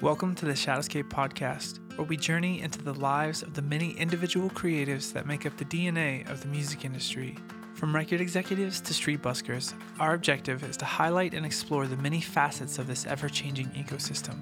[0.00, 4.48] Welcome to the Shadowscape podcast, where we journey into the lives of the many individual
[4.48, 7.36] creatives that make up the DNA of the music industry.
[7.74, 12.20] From record executives to street buskers, our objective is to highlight and explore the many
[12.20, 14.38] facets of this ever changing ecosystem.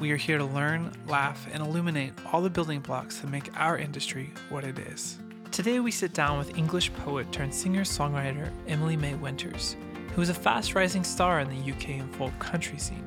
[0.00, 3.78] We are here to learn, laugh, and illuminate all the building blocks that make our
[3.78, 5.20] industry what it is.
[5.52, 9.76] Today, we sit down with English poet turned singer songwriter Emily May Winters,
[10.16, 13.06] who is a fast rising star in the UK and folk country scene.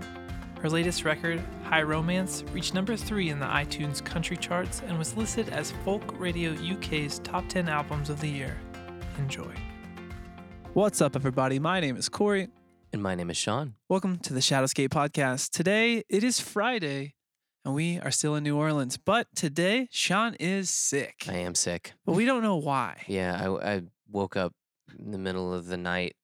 [0.62, 5.18] Her latest record, High Romance, reached number three in the iTunes country charts and was
[5.18, 8.56] listed as Folk Radio UK's top 10 albums of the year.
[9.18, 9.52] Enjoy.
[10.74, 11.58] What's up, everybody?
[11.58, 12.50] My name is Corey.
[12.94, 13.74] And my name is Sean.
[13.90, 15.50] Welcome to the Shadowscape podcast.
[15.50, 17.16] Today, it is Friday,
[17.66, 18.98] and we are still in New Orleans.
[18.98, 21.24] But today, Sean is sick.
[21.28, 21.94] I am sick.
[22.06, 23.02] But we don't know why.
[23.08, 23.82] Yeah, I, I
[24.12, 24.54] woke up
[25.00, 26.16] in the middle of the night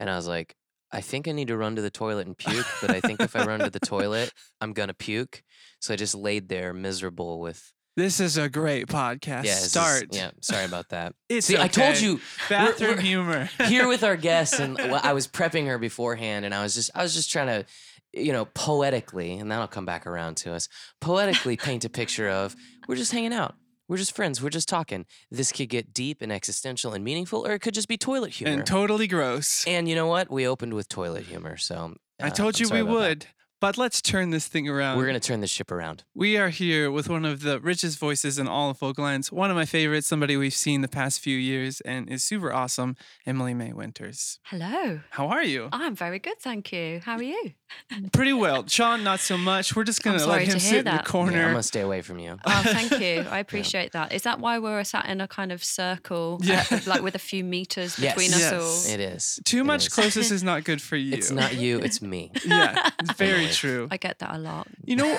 [0.00, 0.56] and I was like,
[0.90, 3.36] I think I need to run to the toilet and puke, but I think if
[3.36, 5.42] I run to the toilet, I'm going to puke.
[5.80, 7.72] So I just laid there miserable with.
[7.96, 9.44] This is a great podcast.
[9.44, 10.04] Yeah, this is- Start.
[10.12, 11.14] yeah, sorry about that.
[11.28, 13.50] It's See, I told you Bathroom we're- humor.
[13.66, 16.90] here with our guests, and well, I was prepping her beforehand, and I was just,
[16.94, 17.66] I was just trying to,
[18.14, 20.68] you know, poetically, and that'll come back around to us.
[21.00, 22.54] Poetically paint a picture of
[22.86, 23.56] we're just hanging out,
[23.88, 25.06] we're just friends, we're just talking.
[25.30, 28.52] This could get deep and existential and meaningful, or it could just be toilet humor.
[28.52, 29.66] and totally gross.
[29.66, 30.30] And you know what?
[30.30, 33.22] We opened with toilet humor, so I uh, told I'm you we would.
[33.22, 33.26] that.
[33.60, 33.66] Would.
[33.66, 34.98] But let's turn this thing around.
[34.98, 36.04] We're gonna turn this ship around.
[36.14, 39.56] We are here with one of the richest voices in all of Folklands, one of
[39.56, 43.72] my favorites, somebody we've seen the past few years and is super awesome, Emily May
[43.72, 44.38] Winters.
[44.44, 45.00] Hello.
[45.10, 45.68] How are you?
[45.72, 47.00] I'm very good, thank you.
[47.04, 47.52] How are you?
[48.12, 48.66] Pretty well.
[48.66, 49.76] Sean, not so much.
[49.76, 51.32] We're just going to let him sit hear in the corner.
[51.32, 52.38] Yeah, I'm gonna stay away from you.
[52.44, 53.26] Oh, thank you.
[53.30, 54.12] I appreciate that.
[54.12, 56.64] Is that why we're sat in a kind of circle, Yeah.
[56.70, 58.14] uh, like with a few meters Yes.
[58.14, 58.52] between Yes.
[58.52, 58.94] us all?
[58.94, 59.88] It is Too It much is.
[59.94, 61.12] closeness is not good for you.
[61.12, 61.78] It's not you.
[61.80, 62.30] It's me.
[62.44, 63.47] Yeah, it's very Anyway.
[63.56, 63.88] True.
[63.90, 64.68] I get that a lot.
[64.84, 65.18] You know,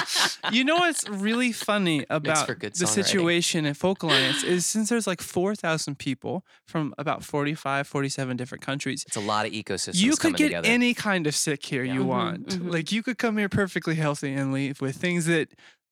[0.52, 5.20] you know what's really funny about the situation at Folk Alliance is since there's like
[5.20, 9.96] 4,000 people from about 45, 47 different countries, It's a lot of ecosystems.
[9.96, 10.68] you could coming get together.
[10.68, 11.98] any kind of sick here you Yeah.
[12.00, 12.46] Mhm, want.
[12.48, 12.72] mhm.
[12.72, 15.48] Like you could come here perfectly healthy and leave with things that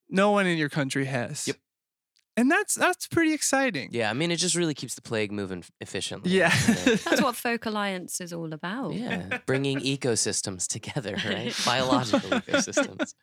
[0.09, 1.47] no one in your country has.
[1.47, 1.57] Yep.
[2.39, 3.89] And that's that's pretty exciting.
[3.91, 6.31] Yeah, I mean, it just really keeps the plague moving efficiently.
[6.31, 6.55] Yeah.
[7.05, 8.95] That's what Folk Alliance is all about.
[8.95, 11.53] yeah, bringing ecosystems together, right?
[11.67, 13.15] Biological ecosystems.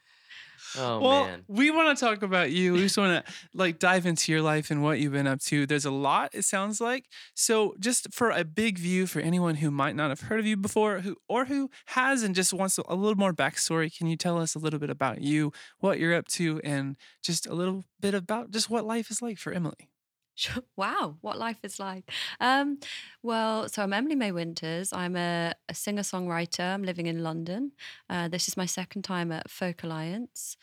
[0.78, 1.44] Oh well, man.
[1.47, 2.74] we want to talk about you.
[2.74, 5.66] We just want to like dive into your life and what you've been up to.
[5.66, 7.06] There's a lot, it sounds like.
[7.34, 10.58] So, just for a big view for anyone who might not have heard of you
[10.58, 14.40] before, who or who has and just wants a little more backstory, can you tell
[14.40, 18.14] us a little bit about you, what you're up to, and just a little bit
[18.14, 19.90] about just what life is like for Emily?
[20.38, 20.63] Sure.
[20.75, 22.12] Wow, what life is like.
[22.41, 22.79] Um,
[23.23, 24.91] well, so I'm Emily May Winters.
[24.91, 26.73] I'm a, a singer songwriter.
[26.73, 27.72] I'm living in London.
[28.09, 30.57] Uh, this is my second time at Folk Alliance.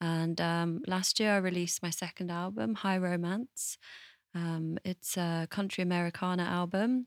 [0.00, 3.76] And um, last year I released my second album, High Romance.
[4.34, 7.06] Um, it's a country Americana album.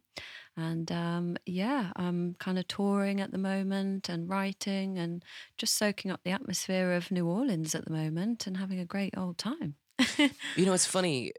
[0.56, 5.24] And um, yeah, I'm kind of touring at the moment and writing and
[5.58, 9.18] just soaking up the atmosphere of New Orleans at the moment and having a great
[9.18, 9.76] old time.
[10.56, 11.32] You know, it's funny.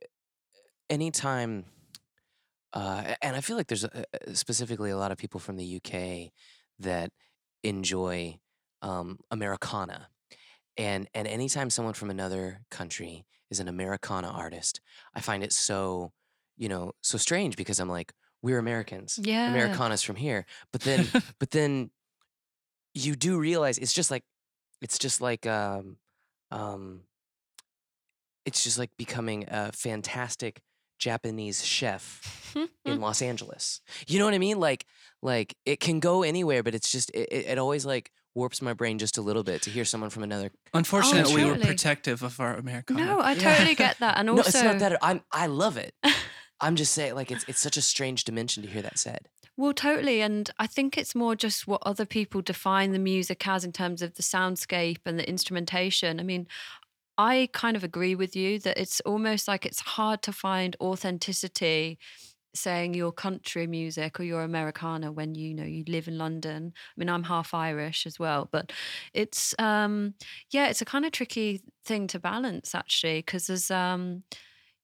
[0.92, 1.64] Anytime,
[2.75, 4.04] uh, and I feel like there's a,
[4.34, 6.32] specifically a lot of people from the UK
[6.78, 7.10] that
[7.62, 8.38] enjoy
[8.82, 10.08] um, Americana,
[10.76, 14.82] and and anytime someone from another country is an Americana artist,
[15.14, 16.12] I find it so,
[16.58, 19.19] you know, so strange because I'm like, we're Americans.
[19.22, 19.48] Yeah.
[19.48, 21.08] Americana's from here, but then,
[21.38, 21.91] but then,
[22.92, 24.25] you do realize it's just like,
[24.82, 25.97] it's just like, um,
[26.50, 27.04] um,
[28.44, 30.60] it's just like becoming a fantastic
[31.02, 32.54] Japanese chef
[32.84, 33.80] in Los Angeles.
[34.06, 34.58] You know what I mean?
[34.60, 34.86] Like,
[35.20, 38.72] like it can go anywhere, but it's just it, it it always like warps my
[38.72, 40.50] brain just a little bit to hear someone from another.
[40.72, 43.04] Unfortunately, we were protective of our Americana.
[43.04, 43.40] No, I Yeah.
[43.56, 44.16] totally get that.
[44.18, 45.94] And no, also, it's not that I'm I love it.
[46.60, 49.26] I'm just saying, like it's it's such a strange dimension to hear that said.
[49.56, 50.22] well, totally.
[50.22, 54.00] And I think it's more just what other people define the music as in terms
[54.02, 56.20] of the soundscape and the instrumentation.
[56.20, 56.46] I mean,
[57.22, 61.98] I kind of agree with you that it's almost like it's hard to find authenticity
[62.52, 66.72] saying your country music or your Americana when you know you live in London.
[66.74, 68.72] I mean, I'm half Irish as well, but
[69.14, 70.14] it's um
[70.50, 74.24] yeah, it's a kind of tricky thing to balance actually because there's um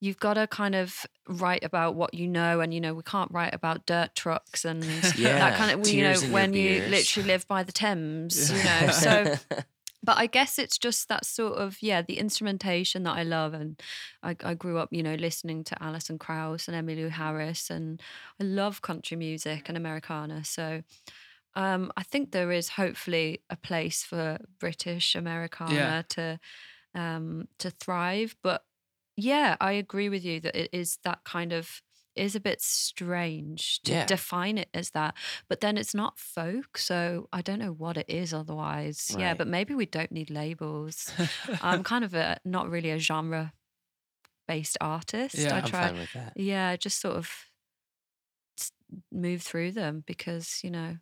[0.01, 3.33] you've got to kind of write about what you know and you know we can't
[3.33, 4.85] write about dirt trucks and
[5.19, 7.73] Yeah, that kind of you know tears in your when you literally live by the
[7.73, 9.37] Thames you know so
[10.09, 13.79] but I guess it's just that sort of yeah the instrumentation that I love and
[14.23, 18.01] I, I grew up you know listening to Alison Krauss and Emmylou Harris and
[18.41, 20.83] I love country music and Americana so
[21.55, 26.41] um, I think there is hopefully a place for British Americana to
[26.95, 28.35] um, to thrive.
[28.43, 28.63] But
[29.17, 31.83] yeah, I agree with you that it is that kind of
[32.19, 34.07] is a bit strange to Yeah.
[34.07, 35.15] define it as that.
[35.49, 39.15] But then it's not folk, so I don't know what it is otherwise.
[39.19, 41.13] Yeah, but maybe we don't need labels.
[41.63, 43.53] I'm kind of a not really a genre
[44.47, 45.37] based artist.
[45.37, 45.55] Yeah.
[45.55, 46.33] I I'm fine with that.
[46.37, 47.31] yeah, just sort of
[49.13, 50.97] move through them because, you know,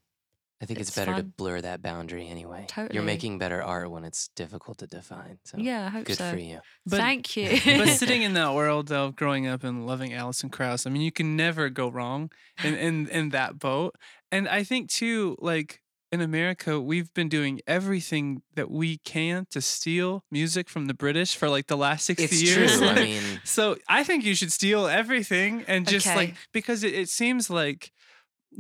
[0.61, 2.65] I think it's, It's better to blur that boundary anyway.
[2.69, 2.95] Totally.
[2.95, 5.39] You're making better art when it's difficult to define.
[5.45, 6.31] So yeah, I hope good so.
[6.31, 6.61] for you.
[6.87, 7.59] But- Thank you.
[7.79, 11.13] but sitting in that world though, growing up and loving Alison Krauss, I mean, you
[11.13, 12.31] can never go wrong
[12.65, 13.97] in, in, in that boat.
[14.33, 19.61] And I think too, like in America, we've been doing everything that we can to
[19.61, 22.79] steal music from the British for like the last 60 It's years.
[22.79, 22.89] true.
[22.89, 27.11] I mean, So I think you should steal everything and just like because it, it
[27.11, 27.93] seems like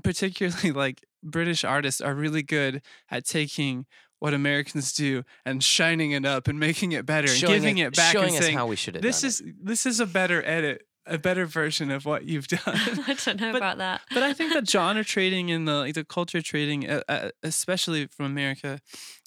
[0.04, 3.86] particularly like British artists are really good at taking
[4.18, 7.96] what Americans do and shining it up and making it better and giving it, it,
[7.96, 10.06] back showing and us saying how we should have this done is this is a
[10.06, 12.60] better edit, a better version of what you've done.
[12.66, 14.00] I don't know But- about that.
[14.14, 18.06] but I think that genre trading and the like the culture trading, uh, uh, especially
[18.06, 18.80] from America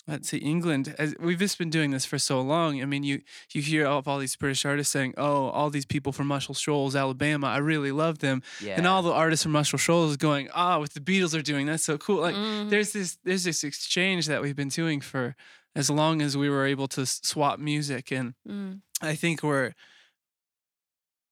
[0.10, 2.82] uh, to England, as we've just been doing this for so long.
[2.82, 3.22] I mean, you
[3.54, 6.96] you hear of all these British artists saying, "Oh, all these people from Muscle Shoals,
[6.96, 8.76] Alabama, I really love them," Yeah.
[8.78, 11.84] and all the artists from Muscle Shoals going, "Ah, what the Beatles are doing, that's
[11.86, 12.70] so cool." Like, Mhm.
[12.70, 15.36] there's this there's this exchange that we've been doing for
[15.76, 18.82] as long as we were able to swap music and Mm.
[19.02, 19.74] I think we're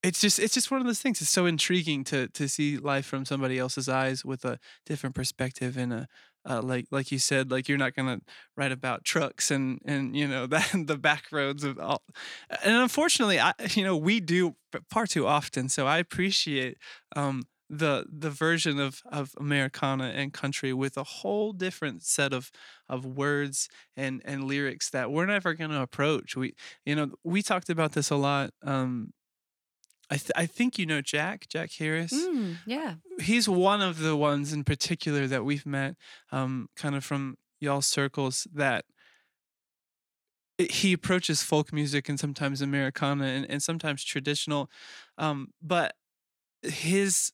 [0.04, 1.22] it's just it's just one of those things.
[1.22, 5.76] It's so intriguing to to see life from somebody else's eyes with a different perspective
[5.76, 6.08] and a
[6.48, 8.20] uh, like like you said, like you're not gonna
[8.56, 12.04] write about trucks and and you know that the back roads of all.
[12.64, 14.56] And unfortunately, I you know we do
[14.90, 15.70] far too often.
[15.70, 16.78] So I appreciate
[17.16, 22.52] um, the the version of of Americana and country with a whole different set of
[22.90, 26.36] of words and and lyrics that we're never gonna approach.
[26.36, 26.56] We
[26.86, 29.12] you know we talked about this a lot um
[30.10, 32.96] i th- i think you know jack jack harris Mm, yeah.
[33.20, 35.96] he's one of the ones in particular that we've met
[36.32, 38.86] um kind of from y'all circles that
[40.58, 44.70] it- he approaches folk music and sometimes americana and, and sometimes traditional
[45.18, 45.96] um but
[46.64, 47.32] his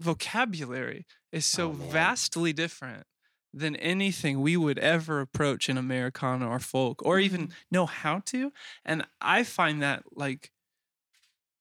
[0.00, 3.04] vocabulary is so Oh, vastly different
[3.52, 8.52] than anything we would ever approach in Americana or folk or even know how to.
[8.84, 10.52] And I find that like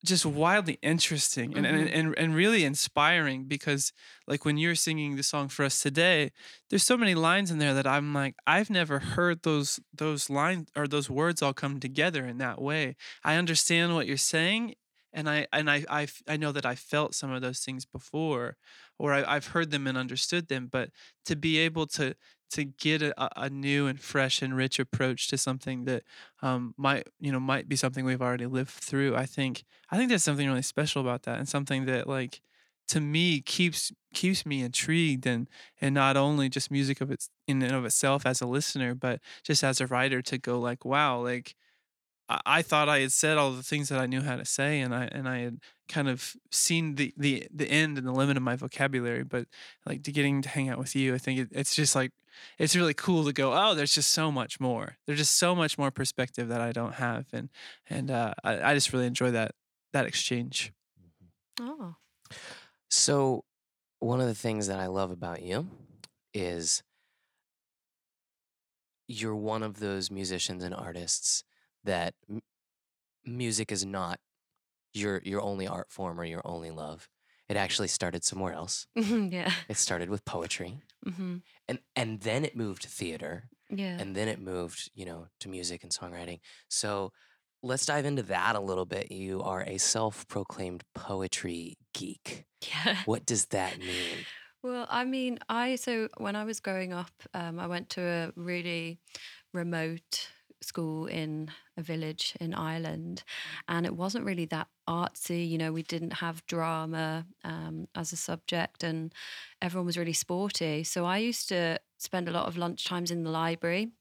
[0.06, 2.00] just wildly interesting and, and, mm-hmm.
[2.00, 3.92] and, and really inspiring because
[4.28, 6.32] like when you're singing the song for us today,
[6.70, 10.70] there's so many lines in there that I'm like, I've never heard those those lines
[10.76, 12.96] or those words all come together in that way.
[13.24, 14.76] I understand what you're saying
[15.16, 18.58] and I and I I, I know that I felt some of those things before
[19.00, 20.92] or I, I've heard them and understood them, but
[21.26, 22.16] to be able to
[22.52, 26.04] to get a, a- a new and fresh and rich approach to something that
[26.42, 30.10] um, might you know might be something we've already lived through, I think I think
[30.10, 32.42] there's something really special about that and something that like
[32.90, 35.50] to me keeps keeps me intrigued and
[35.82, 39.20] and not only just music of its in and of itself as a listener, but
[39.44, 41.56] just as a writer to go like wow like
[42.30, 44.80] I, I thought I had said all the things that I knew how to say,
[44.82, 48.38] and I and I had kind of seen the the the end and the limit
[48.38, 49.24] of my vocabulary.
[49.24, 49.48] But
[49.86, 52.12] like to getting to hang out with you, I think it, it's just like
[52.58, 53.54] it's really cool to go.
[53.54, 54.98] Oh, there's just so much more.
[55.06, 57.50] There's just so much more perspective that I don't have, and
[57.90, 59.52] and uh, I, I just really enjoy that
[59.94, 60.74] that exchange.
[61.60, 61.96] Oh.
[62.90, 63.44] So,
[64.00, 65.68] one of the things that I love about you
[66.34, 66.84] is
[69.08, 71.44] you're one of those musicians and artists
[71.86, 72.42] that m-
[73.26, 74.20] music is not
[74.94, 77.10] your your only art form or your only love.
[77.50, 78.88] It actually started somewhere else.
[78.96, 79.52] yeah.
[79.70, 81.38] It started with poetry, hmm
[81.68, 83.98] and and then it moved to theater, Yeah.
[84.00, 86.40] and then it moved, you know, to music and songwriting.
[86.70, 87.12] So
[87.64, 89.12] let's dive into that a little bit.
[89.12, 92.46] You are a self-proclaimed poetry geek.
[92.68, 92.98] yeah.
[93.06, 94.26] What does that mean?
[94.64, 98.32] Well, I mean, I so when I was growing up, um, I went to a
[98.36, 99.00] really
[99.54, 100.30] remote
[100.66, 103.24] school in a village in Ireland,
[103.68, 105.48] and it wasn't really that artsy.
[105.50, 109.14] You know, we didn't have drama um, as a subject, and
[109.62, 110.84] everyone was really sporty.
[110.84, 113.92] So I used to spend a lot of lunch times in the library.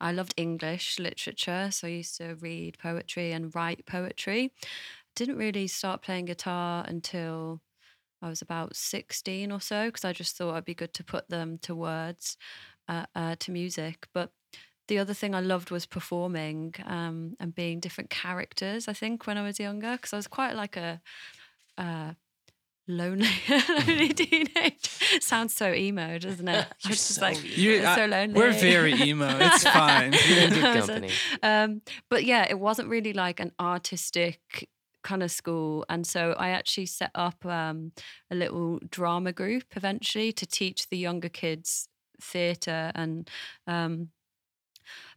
[0.00, 4.52] I loved English literature, so I used to read poetry and write poetry.
[5.16, 7.60] Didn't really start playing guitar until
[8.22, 11.28] I was about 16 or so because I just thought it'd be good to put
[11.28, 12.36] them to words,
[12.88, 14.08] uh, uh, to music.
[14.14, 14.30] But
[14.88, 19.38] the other thing I loved was performing um, and being different characters, I think, when
[19.38, 21.00] I was younger because I was quite like a.
[21.76, 22.12] Uh,
[22.86, 24.88] lonely, lonely teenage.
[25.20, 26.66] Sounds so emo, doesn't it?
[26.80, 27.56] You're just so like.
[27.56, 28.34] You- I- so lonely.
[28.38, 29.36] We're very emo.
[29.40, 30.12] It's fine.
[30.28, 31.10] You're in good company.
[31.42, 34.68] um, but yeah, it wasn't really like an artistic
[35.02, 37.92] kind of school, and so I actually set up um,
[38.30, 41.88] a little drama group eventually to teach the younger kids
[42.20, 43.28] theatre and
[43.66, 44.08] um,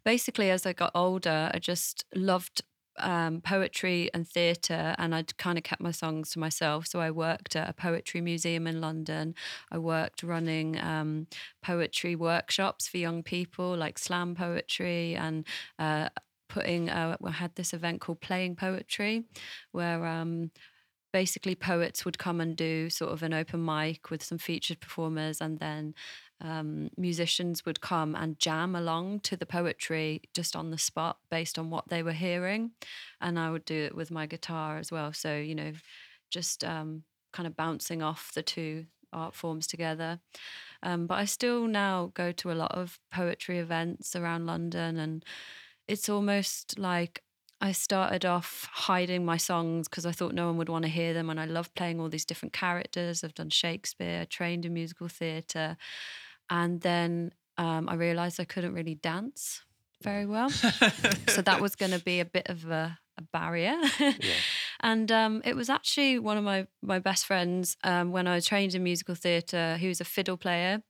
[0.07, 2.61] basically as I got older, I just loved
[2.97, 6.87] um, poetry and theatre, and I'd kind of kept my songs to myself.
[6.87, 9.35] So I worked at a poetry museum in London.
[9.69, 11.27] I worked running um,
[11.61, 15.45] poetry workshops for young people, like slam poetry, and
[15.77, 16.07] uh,
[16.47, 16.89] putting.
[16.89, 19.25] Uh, I had this event called Playing Poetry,
[19.73, 20.51] where um,
[21.11, 25.41] basically poets would come and do sort of an open mic with some featured performers,
[25.41, 25.95] and then
[26.39, 31.57] um, musicians would come and jam along to the poetry just on the spot based
[31.57, 32.71] on what they were hearing.
[33.19, 35.13] And I would do it with my guitar as well.
[35.13, 35.73] So, you know,
[36.29, 37.03] just um,
[37.33, 40.19] kind of bouncing off the two art forms together.
[40.83, 45.25] Um, but I still now go to a lot of poetry events around London, and
[45.87, 47.23] it's almost like
[47.59, 51.13] I started off hiding my songs because I thought no one would want to hear
[51.13, 51.29] them.
[51.29, 53.23] And I love playing all these different characters.
[53.23, 55.77] I've done Shakespeare, trained in musical theatre.
[56.49, 59.61] And then um, I realized I couldn't really dance
[60.01, 60.49] very well.
[60.49, 63.77] so that was going to be a bit of a, a barrier.
[64.79, 68.75] And um, it was actually one of my, my best friends um, when I trained
[68.75, 69.77] in musical theatre.
[69.77, 70.81] He was a fiddle player.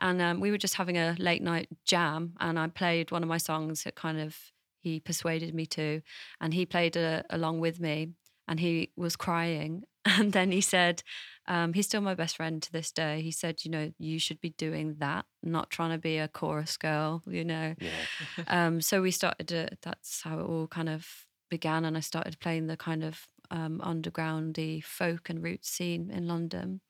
[0.00, 2.34] And um, we were just having a late night jam.
[2.40, 4.36] And I played one of my songs that kind of
[4.80, 6.02] he persuaded me to.
[6.40, 8.12] And he played uh along with me.
[8.48, 9.84] And he was crying.
[10.04, 11.02] And then he said,
[11.46, 13.20] um, he's still my best friend to this day.
[13.20, 16.76] He said, you know, you should be doing that, not trying to be a chorus
[16.76, 17.74] girl, you know.
[17.80, 17.90] Yeah.
[18.48, 21.06] Um, so we started to, that's how it all kind of
[21.50, 21.84] began.
[21.84, 26.80] And I started playing the kind of um, undergroundy folk and roots scene in London.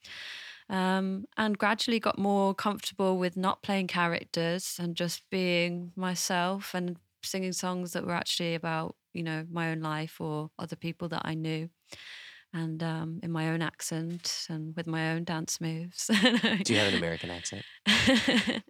[0.68, 6.96] Um, and gradually got more comfortable with not playing characters and just being myself and
[7.22, 11.22] singing songs that were actually about, you know, my own life or other people that
[11.24, 11.68] I knew.
[12.56, 16.06] And um, in my own accent and with my own dance moves.
[16.62, 17.64] Do you have an American accent?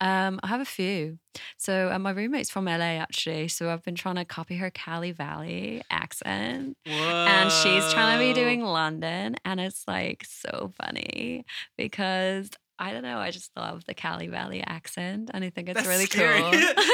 [0.00, 1.18] um, I have a few.
[1.56, 5.12] So uh, my roommate's from LA actually, so I've been trying to copy her Cali
[5.12, 11.46] Valley accent, and she's trying to be doing London, and it's like so funny
[11.78, 15.76] because I don't know, I just love the Cali Valley accent, and I think it's
[15.78, 16.40] That's really scary.
[16.42, 16.52] cool.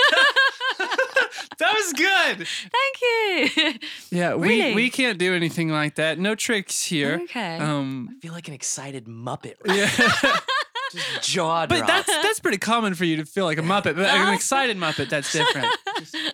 [1.61, 2.47] that was good.
[3.57, 3.89] Thank you.
[4.11, 4.75] Yeah, we, Really?
[4.75, 6.19] we can't do anything like that.
[6.19, 7.21] No tricks here.
[7.25, 7.57] Okay.
[7.59, 9.55] Um, I feel like an excited Muppet.
[9.67, 10.09] Right yeah.
[10.25, 10.39] now.
[10.93, 11.87] Just jaw but drop.
[11.89, 15.09] that's that's pretty common for you to feel like a Muppet, but an excited Muppet,
[15.09, 15.69] that's different.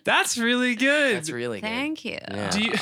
[0.04, 1.16] That's really good.
[1.16, 1.66] That's really good.
[1.68, 2.16] Thank you.
[2.30, 2.50] Yeah.
[2.50, 2.72] Do you?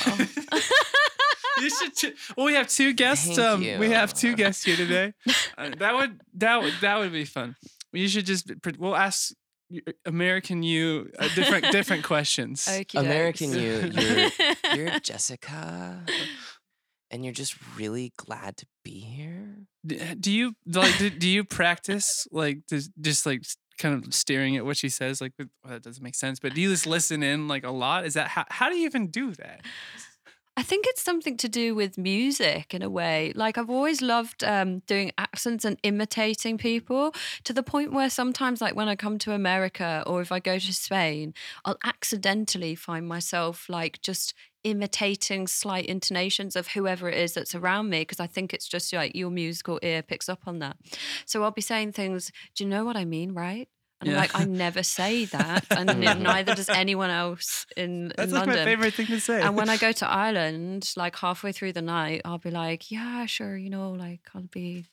[1.61, 1.97] you should.
[1.97, 3.27] Ch- well, we have two guests.
[3.27, 3.93] Thank um, we you.
[3.93, 5.15] have two guests here today.
[5.59, 7.57] Uh, that would that would that would be fun.
[7.93, 8.51] You should just.
[8.63, 9.37] pre- We'll ask y-
[10.05, 12.67] American you uh, different different questions.
[12.71, 13.57] Okey American dokes.
[14.73, 16.05] you, you're you're Jessica,
[17.11, 19.57] and you're just really glad to be here.
[19.87, 20.97] D- Do you like?
[20.99, 23.43] Do, do you practice like just, just like
[23.79, 25.21] kind of staring at what she says?
[25.21, 26.39] Like well, that doesn't make sense.
[26.41, 28.05] But do you just listen in like a lot?
[28.05, 28.45] Is that how?
[28.49, 29.63] How do you even do that?
[30.57, 33.33] I think it's something to do with music in a way.
[33.35, 38.61] Like I've always loved um, doing accents and imitating people to the point where sometimes,
[38.61, 41.35] like when I come to America or if I go to Spain,
[41.65, 44.33] I'll accidentally find myself like just
[44.63, 48.93] imitating slight intonations of whoever it is that's around me because I think it's just
[48.93, 50.77] like your musical ear picks up on that.
[51.27, 53.69] So I'll be saying things, do you know what I mean, right?
[54.07, 54.17] And Yeah.
[54.17, 55.65] I'm like, I never say that.
[55.71, 59.41] And neither does anyone else in, That's in like London my favorite thing to say.
[59.43, 63.27] and when I go to Ireland, like halfway through the night, I'll be like, yeah,
[63.27, 64.87] sure, you know, like I'll be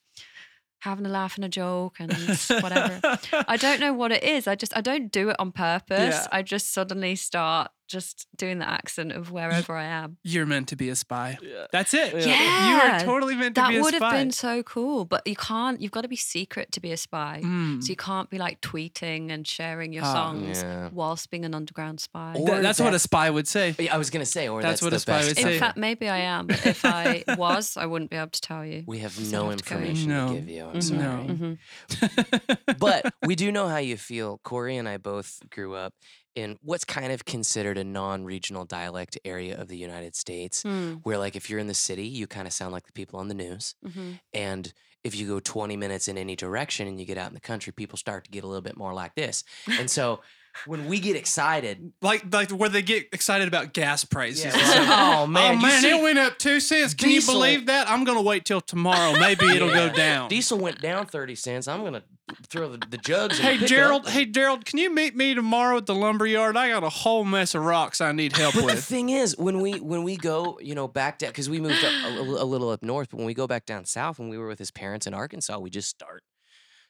[0.79, 2.11] having a laugh and a joke and
[2.61, 2.99] whatever.
[3.47, 4.47] I don't know what it is.
[4.47, 6.15] I just I don't do it on purpose.
[6.15, 6.27] Yeah.
[6.31, 10.17] I just suddenly start just doing the accent of wherever I am.
[10.23, 11.37] You're meant to be a spy.
[11.41, 11.65] Yeah.
[11.71, 12.13] That's it.
[12.25, 12.69] Yeah.
[12.69, 15.35] You are totally meant to That be a would have been so cool, but you
[15.35, 15.81] can't.
[15.81, 17.41] You've got to be secret to be a spy.
[17.43, 17.83] Mm.
[17.83, 20.89] So you can't be like tweeting and sharing your Oh, songs yeah.
[20.91, 22.33] whilst being an underground spy.
[22.37, 23.75] Or Th- that's what a spy would say.
[23.91, 25.49] I was gonna say, or That's that's, what the a spy best would In say.
[25.51, 25.59] ever.
[25.59, 26.47] fact, maybe I am.
[26.47, 28.83] But if I was, I wouldn't be able to tell you.
[28.87, 30.27] we have I'd no have to information No.
[30.29, 30.65] to give you.
[30.65, 31.01] I'm Mhm, sorry.
[31.01, 31.57] No.
[31.97, 32.77] mhm.
[32.79, 34.39] but we do know how you feel.
[34.43, 35.93] Corey and I both grew up
[36.35, 41.17] in what's kind of considered a non-regional dialect area of the United States, Hmm, where
[41.17, 43.33] like if you're in the city, you kind of sound like the people on the
[43.33, 44.19] news, mhm.
[44.33, 44.73] and
[45.03, 47.73] if you go 20 minutes in any direction and you get out in the country,
[47.73, 49.43] people start to get a little bit more like this.
[49.79, 50.21] And so
[50.65, 51.93] when we get excited.
[52.01, 54.45] Like like where they get excited about gas prices.
[54.45, 56.93] Yeah, It's like, like, oh man, oh man, see- it went up two cents.
[56.93, 57.89] Can Diesel- you believe that?
[57.89, 59.17] I'm gonna wait till tomorrow.
[59.19, 60.29] Maybe it'll go down.
[60.29, 61.67] Diesel went down thirty cents.
[61.67, 62.03] I'm gonna
[62.47, 63.39] throw the, the jugs.
[63.39, 63.65] in the Hey.
[63.65, 66.55] Gerald, hey Gerald, can you meet me tomorrow at the lumber yard?
[66.55, 68.65] I got a whole mess of rocks I need help with.
[68.67, 71.59] But the thing is, when we when we go, you know, back down because we
[71.59, 74.19] moved up a, a- a little up north, but when we go back down south,
[74.19, 76.23] when we were with his parents in Arkansas, we just start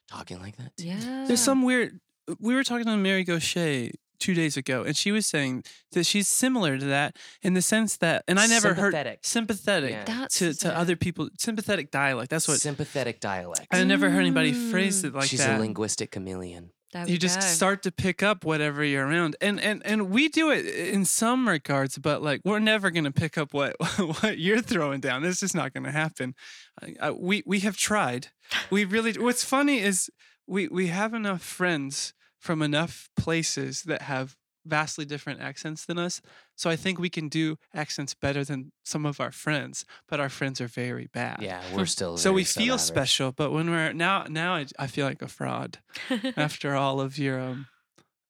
[0.08, 0.76] talking like that.
[0.78, 0.86] too.
[0.88, 1.26] Yeah.
[1.28, 2.00] There's some weird.
[2.40, 5.64] We were talking to Mary Gauthier two days ago, and she was saying
[5.94, 9.20] that she's similar to that in the sense that, and I never heard Sympathetic.
[9.24, 10.28] sympathetic Yeah.
[10.30, 11.30] To, to other people.
[11.40, 12.30] Sympathetic dialect.
[12.30, 13.68] That's what sympathetic dialect.
[13.72, 15.06] I never heard anybody phrase Mm.
[15.08, 15.50] it like She's that.
[15.54, 16.70] She's a linguistic chameleon.
[16.94, 17.46] There you just go.
[17.46, 21.48] start to pick up whatever you're around and and and we do it in some
[21.48, 25.42] regards but like we're never going to pick up what what you're throwing down This
[25.42, 26.36] is not going to happen
[26.82, 28.28] I, I, we we have tried
[28.70, 30.10] we really what's funny is
[30.52, 36.22] we we have enough friends from enough places that have vastly different accents than us
[36.56, 40.30] so i think we can do accents better than some of our friends but our
[40.30, 42.16] friends are very bad Yeah, we're still.
[42.18, 42.82] so we feel sub-average.
[42.82, 45.80] special but when we're now now I, I feel like a fraud
[46.38, 47.68] after all of your um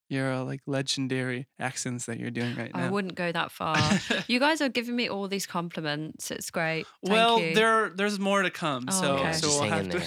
[0.08, 2.84] your uh, like legendary accents that you're doing right now.
[2.84, 3.78] I wouldn't go that far.
[4.28, 6.30] you guys are giving me all these compliments.
[6.30, 6.86] It's great.
[7.02, 7.54] Thank well, you.
[7.54, 8.84] there there's more to come.
[8.88, 9.32] Oh, so okay.
[9.32, 10.02] so we'll have to.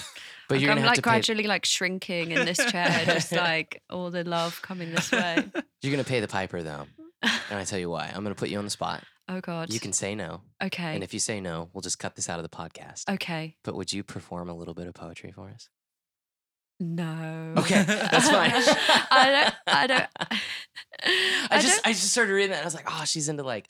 [0.47, 4.23] But Like, you're I'm like gradually like shrinking in this chair, just like all the
[4.23, 5.43] love coming this way.
[5.81, 6.85] You're gonna pay the piper though,
[7.23, 8.11] and I tell you why.
[8.13, 9.03] I'm gonna put you on the spot.
[9.27, 9.73] Oh God.
[9.73, 10.93] You can say no, Okay.
[10.93, 13.09] and if you say no, we'll just cut this out of the podcast.
[13.09, 13.55] okay.
[13.63, 15.67] But would you perform a little bit of poetry for us?
[16.79, 17.53] No.
[17.57, 18.51] Okay, that's fine.
[19.11, 19.75] I don't.
[19.75, 20.05] I don't.
[21.51, 22.57] I, just don't- I just started reading that.
[22.57, 23.67] And I was like, oh, she's into like.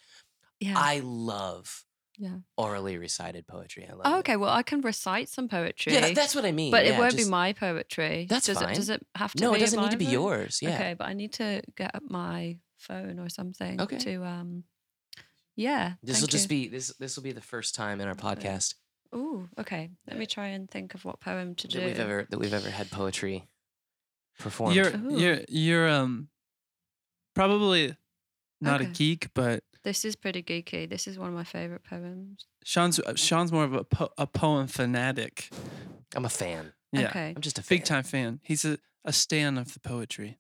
[0.59, 0.73] yeah.
[0.75, 1.83] I love
[2.17, 2.37] Yeah.
[2.57, 3.87] orally recited poetry.
[3.89, 4.19] I love Oh, it.
[4.19, 4.35] okay.
[4.37, 5.93] Well, I can recite some poetry.
[5.93, 6.71] Yeah, that's what I mean.
[6.71, 8.25] but yeah, it won't just- be my poetry.
[8.29, 8.71] That's does fine.
[8.71, 10.59] It, does it have to No, be it doesn't need to be yours.
[10.61, 10.75] Yeah.
[10.75, 13.97] Okay, but I need to get up my phone or something Okay.
[13.97, 14.63] to um.
[15.55, 15.93] Yeah.
[16.03, 16.93] This will just be this.
[16.99, 18.75] This will be the first time in our podcast
[19.15, 19.91] Ooh, okay.
[20.07, 21.79] Let me try and think of what poem to do.
[21.79, 23.47] that we've ever that we've ever had poetry
[24.39, 24.75] performed.
[24.75, 25.17] You're Ooh.
[25.17, 26.27] you're you're um
[27.33, 27.95] probably
[28.61, 30.89] not a geek, but This is pretty geeky.
[30.89, 32.45] This is one of my favorite poems.
[32.65, 35.49] Sean's uh, Sean's more of a po- a poem fanatic.
[36.15, 36.73] I'm a fan.
[36.91, 37.33] Yeah, Okay.
[37.35, 37.77] I'm just a fan.
[37.77, 38.39] big time fan.
[38.43, 40.39] He's a a stan of the poetry.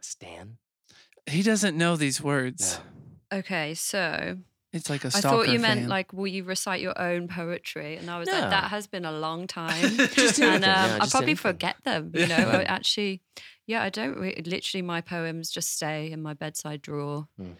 [0.00, 0.58] Stan.
[1.26, 2.78] He doesn't know these words.
[3.32, 3.38] No.
[3.38, 4.36] Okay, so
[4.74, 5.88] It's like a I stalker thought you meant fan.
[5.88, 7.96] like, will you recite your own poetry?
[7.96, 8.34] And I was No.
[8.38, 9.96] like, that has been a long time.
[9.96, 11.36] Just and anything, um, yeah, I just probably anything.
[11.52, 12.12] forget them.
[12.14, 13.22] You know, I actually,
[13.66, 14.82] yeah, I don't re- literally.
[14.82, 17.52] My poems just stay in my bedside drawer, Hmm.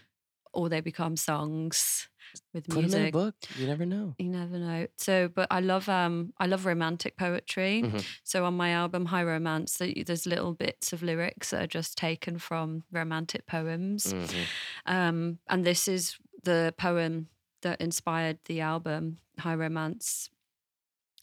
[0.55, 2.09] Or they become songs
[2.53, 3.13] with Put them in a music.
[3.13, 3.35] book.
[3.57, 4.15] You never know.
[4.19, 4.87] You never know.
[4.97, 7.83] So, but I love um I love romantic poetry.
[7.85, 8.05] Mhm.
[8.25, 12.39] So on my album High Romance, there's little bits of lyrics that are just taken
[12.39, 14.13] from romantic poems.
[14.13, 14.45] Mhm.
[14.87, 17.29] Um, and this is the poem
[17.63, 20.31] that inspired the album High Romance.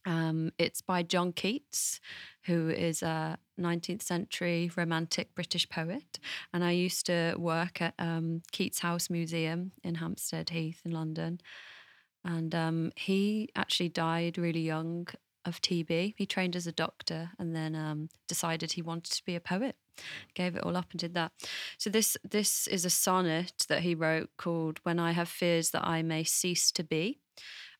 [0.06, 2.00] Um, it's by John Keats,
[2.46, 6.20] who is a 19th century romantic British poet.
[6.54, 11.40] And I used to work at um, Keats House Museum in Hampstead Heath in London.
[12.24, 15.08] And um, he actually died really young
[15.46, 16.14] of TB.
[16.18, 19.76] He trained as a doctor and then um, decided he wanted to be a poet.
[20.34, 21.32] Gave it all up and did that.
[21.78, 25.86] So this this is a sonnet that he wrote called "When I Have Fears That
[25.86, 27.20] I May Cease to Be."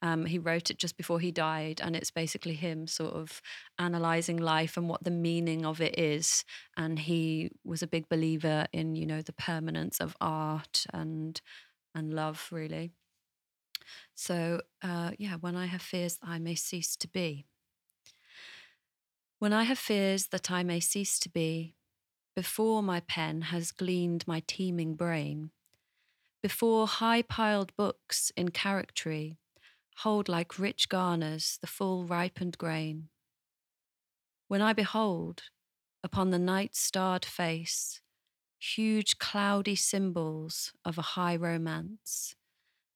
[0.02, 3.42] Um, he wrote it just before he died, and it's basically him sort of
[3.78, 6.44] analyzing life and what the meaning of it is.
[6.76, 11.40] And he was a big believer in you know the permanence of art and
[11.94, 12.92] and love, really.
[14.16, 17.46] So uh, yeah, when I have fears that I may cease to be.
[19.40, 21.76] When I have fears that I may cease to be,
[22.36, 25.50] before my pen has gleaned my teeming brain,
[26.42, 29.38] before high piled books in charactery
[29.98, 33.10] hold like rich garners the full ripened grain.
[34.48, 35.44] When I behold,
[36.04, 38.02] upon the night starred face,
[38.60, 42.36] huge cloudy symbols of a high romance,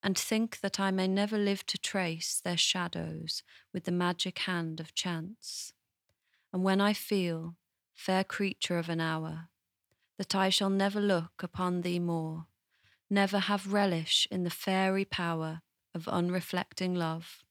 [0.03, 3.41] and think that I may never live to trace their shadows
[3.73, 5.73] with the magic hand of chance.
[6.53, 7.55] And when I feel,
[7.93, 9.49] fair creature of an hour,
[10.17, 12.45] that I shall never look upon thee more,
[13.09, 15.61] never have relish in the fairy power
[15.95, 17.43] of unreflecting love.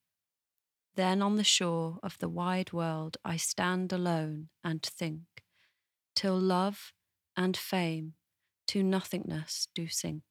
[0.95, 5.43] Then on the shore of the wide world I stand alone and think,
[6.15, 6.93] till love
[7.37, 8.15] and fame
[8.69, 10.23] to nothingness do sink.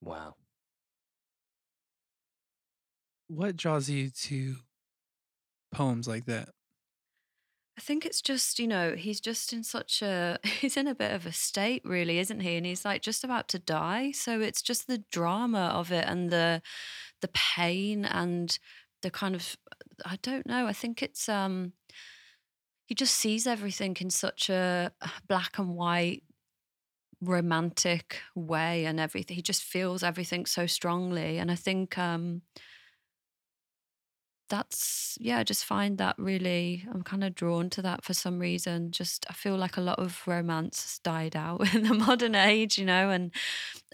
[0.00, 0.36] Wow.
[3.32, 4.56] what draws you to
[5.72, 6.50] poems like that?
[7.82, 11.10] I think it's just, you know, he's just in such a he's in a bit
[11.10, 12.54] of a state really, isn't he?
[12.54, 14.12] And he's like just about to die.
[14.12, 16.62] So it's just the drama of it and the
[17.22, 18.56] the pain and
[19.02, 19.56] the kind of
[20.06, 20.68] I don't know.
[20.68, 21.72] I think it's um
[22.86, 24.92] he just sees everything in such a
[25.26, 26.22] black and white
[27.20, 29.34] romantic way and everything.
[29.34, 31.38] He just feels everything so strongly.
[31.38, 32.42] And I think um
[34.52, 38.38] that's yeah, I just find that really I'm kind of drawn to that for some
[38.38, 38.90] reason.
[38.90, 42.76] Just I feel like a lot of romance has died out in the modern age,
[42.76, 43.32] you know, and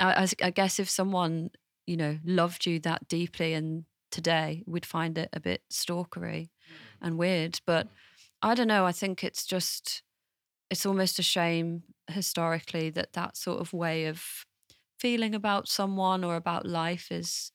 [0.01, 1.51] I, I, guess if someone
[1.87, 6.51] you know loved you that deeply and today we'd find it a bit stalkery mm.
[7.01, 7.61] and weird.
[7.65, 7.91] But mm.
[8.43, 8.85] I don't know.
[8.85, 10.03] I think it's just
[10.71, 14.45] it's almost a shame historically that that sort of way of
[14.99, 17.53] feeling about someone or about life is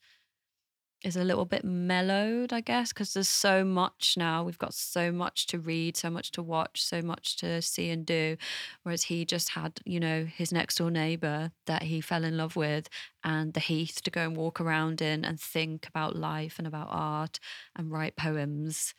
[1.04, 4.44] is a little bit mellowed, I guess, because there's so much now.
[4.44, 8.06] We've got so much to read, so much to watch, so much to see and
[8.06, 8.38] do.
[8.84, 12.56] Whereas he just had, you know, his next door neighbor that he fell in love
[12.56, 12.88] with
[13.24, 16.88] and the heath to go and walk around in and think about life and about
[16.90, 17.40] art
[17.76, 18.94] and write poems.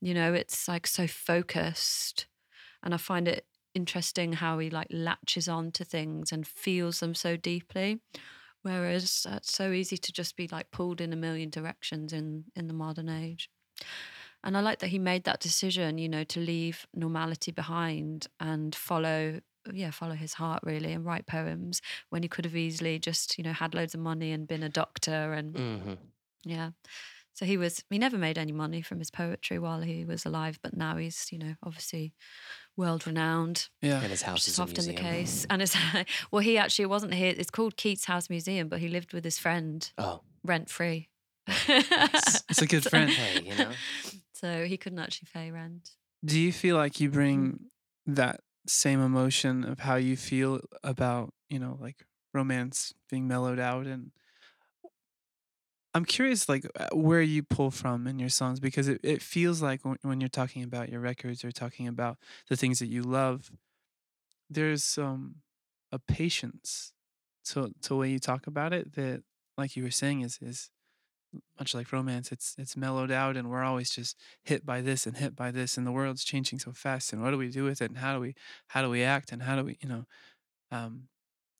[0.00, 2.26] You know, it's like so focused.
[2.82, 7.14] And I find it interesting how he like latches on to things and feels them
[7.14, 8.00] so deeply.
[8.62, 12.46] Whereas uh, it's so easy to just be like pulled in a million directions in
[12.54, 13.50] in the modern age.
[14.42, 18.74] And I like that he made that decision, you know, to leave normality behind and
[18.74, 19.40] follow
[19.72, 23.44] yeah, follow his heart really and write poems when he could have easily just, you
[23.44, 26.10] know, had loads of money and been a doctor and hmm
[26.44, 26.70] yeah.
[27.40, 30.58] So he was he never made any money from his poetry while he was alive,
[30.62, 32.12] but now he's, you know, obviously
[32.76, 33.70] world renowned.
[33.80, 34.02] Yeah.
[34.02, 35.46] And his house Which is is a often the case.
[35.48, 35.74] And it's
[36.30, 37.32] well, he actually wasn't here.
[37.34, 41.08] It's called Keats House Museum, but he lived with his friend Oh, rent free.
[41.48, 43.10] It's a good friend.
[43.10, 43.72] Hey, you know?
[44.34, 45.92] So he couldn't actually pay rent.
[46.22, 47.70] Do you feel like you bring
[48.04, 53.86] that same emotion of how you feel about, you know, like romance being mellowed out
[53.86, 54.10] and
[55.94, 59.60] I'm curious like uh, where you pull from in your songs because it, it feels
[59.60, 63.50] like when, you're talking about your records or talking about the things that you love
[64.48, 65.36] there's um
[65.92, 66.92] a patience
[67.44, 69.22] to to the way you talk about it that
[69.56, 70.70] like you were saying is is
[71.58, 72.32] much like romance.
[72.32, 75.78] It's it's mellowed out and we're always just hit by this and hit by this
[75.78, 78.14] and the world's changing so fast and what do we do with it and how
[78.14, 78.34] do we
[78.68, 80.06] how do we act and how do we you know
[80.72, 81.08] um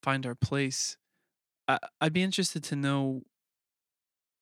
[0.03, 0.99] find our place.
[1.69, 3.23] I, i'd be interested to know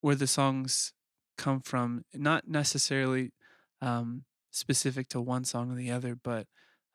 [0.00, 0.92] where the songs
[1.36, 3.32] come from not necessarily
[3.80, 6.46] um specific to one song or the other but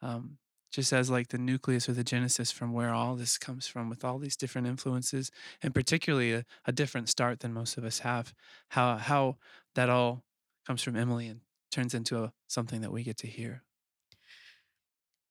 [0.02, 0.38] um
[0.72, 4.04] just as like the nucleus or the genesis from where all this comes from with
[4.04, 8.34] all these different influences and particularly a, a different start than most of us have
[8.70, 9.38] how how
[9.76, 10.26] that all
[10.66, 13.64] comes from emily and turns into a, something that we get to hear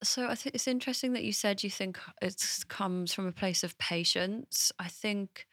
[0.02, 3.62] So I think it's interesting that you said you think it comes from a place
[3.62, 4.72] of patience.
[4.78, 5.46] I think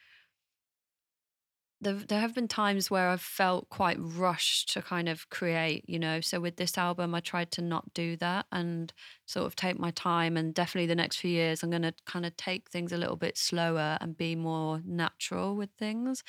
[1.81, 5.97] there, there have been times where I've felt quite rushed to kind of create, you
[5.99, 6.19] know.
[6.21, 8.91] So with this album, I tried to not do that and
[9.25, 10.35] sort of take my time.
[10.35, 13.15] And definitely the next few years, I'm going to kind of take things a little
[13.15, 16.23] bit slower and be more natural with things.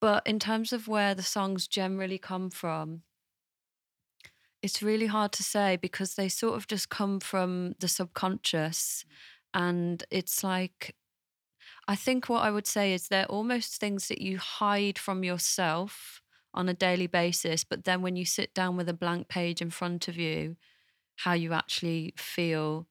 [0.00, 3.04] But in terms of where the songs generally come from,
[4.62, 9.04] it's really hard to say because they sort of just come from the subconscious.
[9.54, 10.94] And it's like,
[11.88, 16.22] I think what I would say is they're almost things that you hide from yourself
[16.54, 17.64] on a daily basis.
[17.64, 20.56] But then when you sit down with a blank page in front of you,
[21.16, 22.88] how you actually feel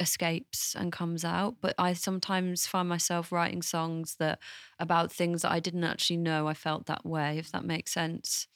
[0.00, 1.56] escapes and comes out.
[1.60, 4.40] But I sometimes find myself writing songs that
[4.78, 8.48] about things that I didn't actually know I felt that way, if that makes sense.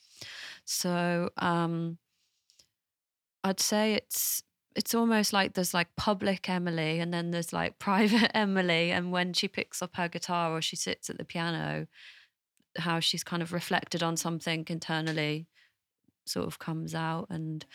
[0.65, 1.99] So um
[3.43, 4.43] I'd say it's
[4.77, 8.91] it's almost like there's like public Emily and then there's like private Emily.
[8.91, 11.87] And when she picks up her guitar or she sits at the piano,
[12.77, 15.47] how she's kind of reflected on something internally
[16.27, 17.25] sort of comes out.
[17.29, 17.65] And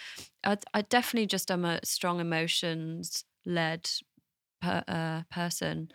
[0.45, 3.91] I, I definitely just am a strong emotions led
[4.61, 5.91] per, uh, person.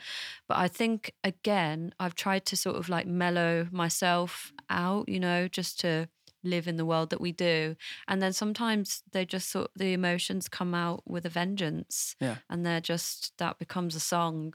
[0.50, 5.48] But I think, again, I've tried to sort of like mellow myself out, you know,
[5.48, 6.10] just to
[6.44, 7.76] live in the world that we do
[8.08, 12.38] and then sometimes they just sort the emotions come out with a vengeance Yeah.
[12.50, 14.54] and they're just that becomes a song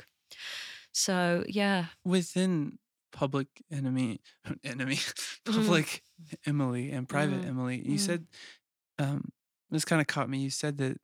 [0.92, 2.78] so yeah within
[3.12, 4.20] public enemy
[4.64, 4.96] enemy
[5.46, 5.54] Mhm.
[5.56, 6.02] public
[6.46, 7.48] emily and private Mhm.
[7.48, 8.00] emily you Mhm.
[8.00, 8.26] said
[8.98, 9.32] um
[9.70, 10.98] this kind of caught me you said that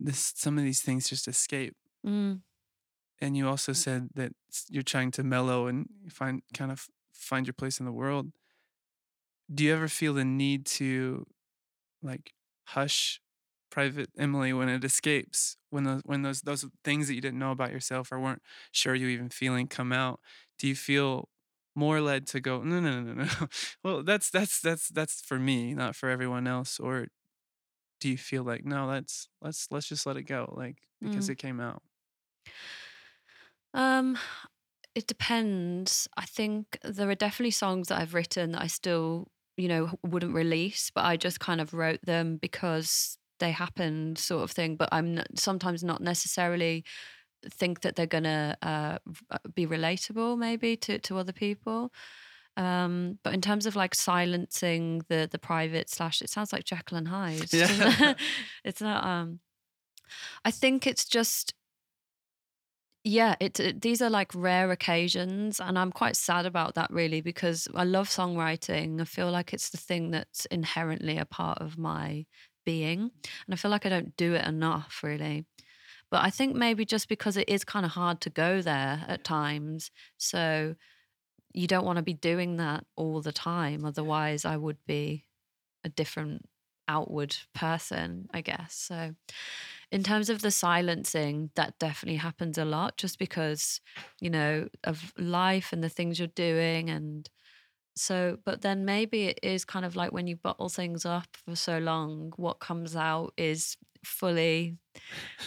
[0.00, 2.40] this some of these things just escape mm,
[3.20, 4.32] and you also said that
[4.68, 8.32] you're trying to mellow and find kind of find your place in the world
[9.52, 11.26] do you ever feel the need to
[12.02, 12.34] like
[12.68, 13.20] hush
[13.70, 17.52] private Emily when it escapes, when those when those those things that you didn't know
[17.52, 20.20] about yourself or weren't sure you even feeling come out,
[20.58, 21.28] do you feel
[21.74, 23.48] more led to go, no, no, no, no, no.
[23.84, 27.08] well, that's that's that's that's for me, not for everyone else, or
[28.00, 31.30] do you feel like no, let's let's let's just let it go, like because Mm.
[31.30, 31.82] it came out?
[33.74, 34.18] Um,
[34.94, 36.08] it depends.
[36.16, 40.34] I think there are definitely songs that I've written that I still, you know, wouldn't
[40.34, 44.76] release, but I just kind of wrote them because they happened, sort of thing.
[44.76, 46.84] But I'm n- sometimes not necessarily
[47.50, 48.98] think that they're gonna uh,
[49.54, 51.92] be relatable, maybe to to other people.
[52.56, 56.96] Um, but in terms of like silencing the the private slash, it sounds like Jekyll
[56.98, 57.52] and Hyde.
[57.52, 57.68] Yeah.
[57.70, 58.16] it?
[58.64, 59.04] it's not.
[59.04, 59.40] Um,
[60.44, 61.54] I think it's just
[63.06, 67.20] yeah, it, it these are like rare occasions, and I'm quite sad about that really
[67.20, 69.00] because I love songwriting.
[69.00, 72.26] I feel like it's the thing that's inherently a part of my
[72.64, 72.98] being,
[73.46, 75.46] and I feel like I don't do it enough really.
[76.10, 79.22] But I think maybe just because it is kind of hard to go there at
[79.22, 80.74] times, so
[81.54, 83.84] you don't want to be doing that all the time.
[83.84, 85.26] Otherwise, I would be
[85.84, 86.44] a different
[86.88, 88.74] outward person, I guess.
[88.74, 89.14] So,
[89.92, 93.80] in terms of the silencing, that definitely happens a lot just because,
[94.20, 96.90] you know, of life and the things you're doing.
[96.90, 97.28] And
[97.94, 101.54] so, but then maybe it is kind of like when you bottle things up for
[101.56, 104.76] so long, what comes out is fully,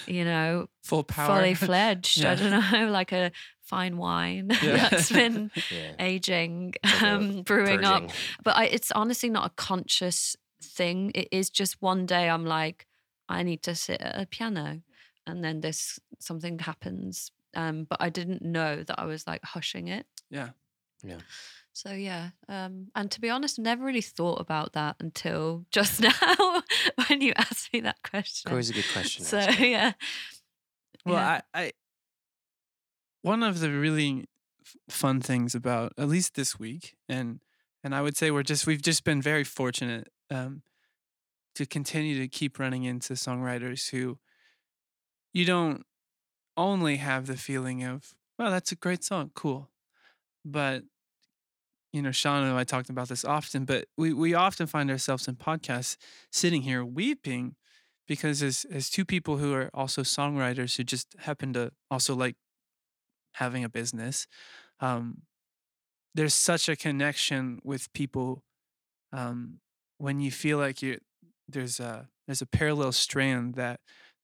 [0.08, 1.36] you know, Full power.
[1.36, 2.24] fully fledged.
[2.24, 4.90] I don't know, like a fine wine Yeah.
[4.90, 5.92] that's been Yeah.
[6.00, 6.74] aging,
[7.04, 8.10] um, brewing up
[8.44, 11.12] but I, it's honestly not a conscious thing.
[11.16, 12.88] It is just one day I'm like,
[13.28, 14.82] I need to sit at a piano,
[15.28, 17.32] and then this something happens.
[17.56, 20.06] Um, but I didn't know that I was like hushing it.
[20.30, 20.50] yeah.
[21.04, 21.20] Yeah.
[21.72, 26.64] So yeah, um, and to be honest, never really thought about that until just now
[27.08, 28.52] when you asked me that question.
[28.52, 29.24] Always a good question.
[29.24, 29.60] So ask.
[29.60, 29.94] yeah,
[31.06, 31.42] Well, yeah.
[31.54, 31.72] I, I
[33.22, 34.26] one of the really
[34.90, 37.40] fun things about at least this week, and
[37.84, 40.62] and I would say we're just we've just been very fortunate um,
[41.56, 44.18] to continue to keep running into songwriters who
[45.34, 45.86] you don't
[46.58, 49.70] only have the feeling of well that's a great song cool.
[50.46, 50.84] But
[51.92, 55.28] you know sean and i talked about this often but we, we often find ourselves
[55.28, 55.98] in podcasts
[56.32, 57.56] sitting here weeping
[58.08, 62.36] because as, as two people who are also songwriters who just happen to also like
[63.34, 64.28] having a business
[64.82, 65.24] um,
[66.16, 68.44] there's such a connection with people
[69.12, 69.60] um,
[70.00, 71.00] when you feel like you
[71.50, 73.82] there's a there's a parallel strand that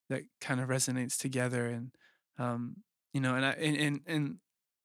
[0.09, 1.91] that kind of resonates together and
[2.39, 2.77] um,
[3.13, 4.39] you know and I and, and and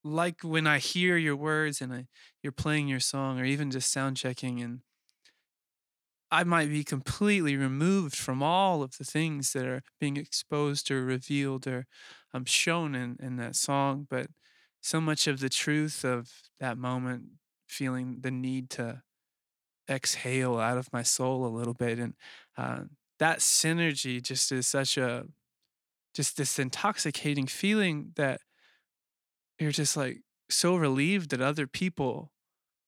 [0.05, 2.09] like when I hear your words and I
[2.43, 4.83] you're playing your song or even just sound checking and
[6.31, 11.05] I might be completely removed from all of the things that are being exposed or
[11.05, 11.87] revealed or
[12.33, 14.29] um, shown in, in that song, but
[14.81, 17.33] so much of the truth of that moment,
[17.69, 19.03] feeling the need to
[19.91, 22.15] exhale out of my soul a little bit, and
[22.57, 22.85] uh,
[23.19, 25.27] that synergy just is such a
[26.15, 28.41] just this intoxicating feeling that
[29.59, 32.33] you're just like so relieved that other people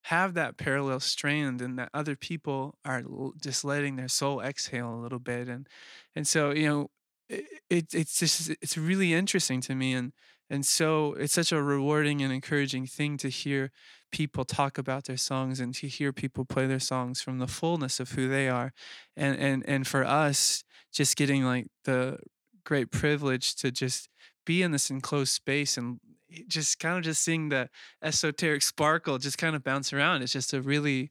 [0.05, 3.03] have that parallel strand and that other people are
[3.43, 5.69] just letting their soul exhale a little bit and
[6.17, 6.89] and so you know
[7.29, 10.13] it, it it's just it's really interesting to me and
[10.53, 13.71] and so it's such a rewarding and encouraging thing to hear
[14.11, 17.99] people talk about their songs and to hear people play their songs from the fullness
[17.99, 18.73] of who they are
[19.17, 20.63] and and and for us
[20.93, 22.19] just getting like the
[22.65, 24.09] great privilege to just
[24.45, 26.01] be in this enclosed space and
[26.49, 27.69] just kind of just seeing the
[28.03, 30.23] esoteric sparkle just kind of bounce around.
[30.23, 31.11] It's just a really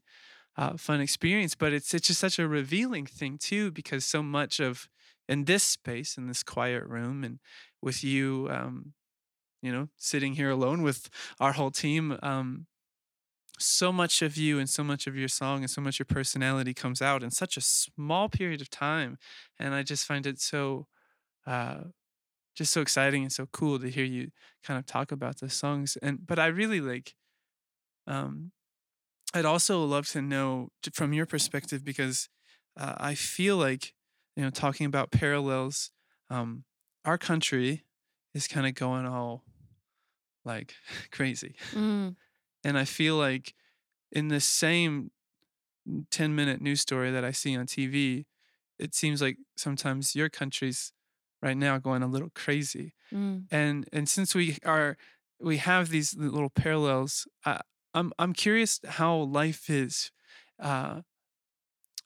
[0.56, 4.60] uh, fun experience, but it's it's just such a revealing thing too because so much
[4.60, 4.88] of
[5.28, 7.38] in this space in this quiet room and
[7.80, 8.92] with you, um,
[9.62, 11.08] you know, sitting here alone with
[11.40, 12.18] our whole team.
[12.22, 12.66] Um,
[13.58, 16.14] so much of you and so much of your song and so much of your
[16.16, 19.18] personality comes out in such a small period of time
[19.58, 20.86] and i just find it so
[21.46, 21.82] uh,
[22.56, 24.30] just so exciting and so cool to hear you
[24.64, 27.14] kind of talk about the songs and but i really like
[28.06, 28.52] um
[29.34, 32.28] i'd also love to know from your perspective because
[32.78, 33.94] uh, i feel like
[34.36, 35.90] you know talking about parallels
[36.30, 36.64] um
[37.04, 37.84] our country
[38.34, 39.44] is kind of going all
[40.44, 40.74] like
[41.10, 41.54] crazy.
[41.72, 42.16] Mm,
[42.64, 43.54] and i feel like
[44.10, 45.10] in the same
[46.10, 48.24] 10 minute news story that i see on tv
[48.78, 50.92] it seems like sometimes your country's
[51.40, 52.94] right now going a little crazy.
[53.12, 54.96] Mm, and and since we are
[55.40, 57.60] we have these little parallels I,
[57.94, 60.10] i'm i'm curious how life is
[60.60, 61.02] uh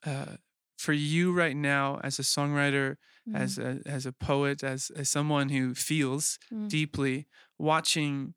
[0.05, 0.37] uh
[0.77, 2.97] for you right now as a songwriter,
[3.27, 6.67] Mm, as a as a poet, as as someone who feels mm.
[6.69, 8.33] deeply, watching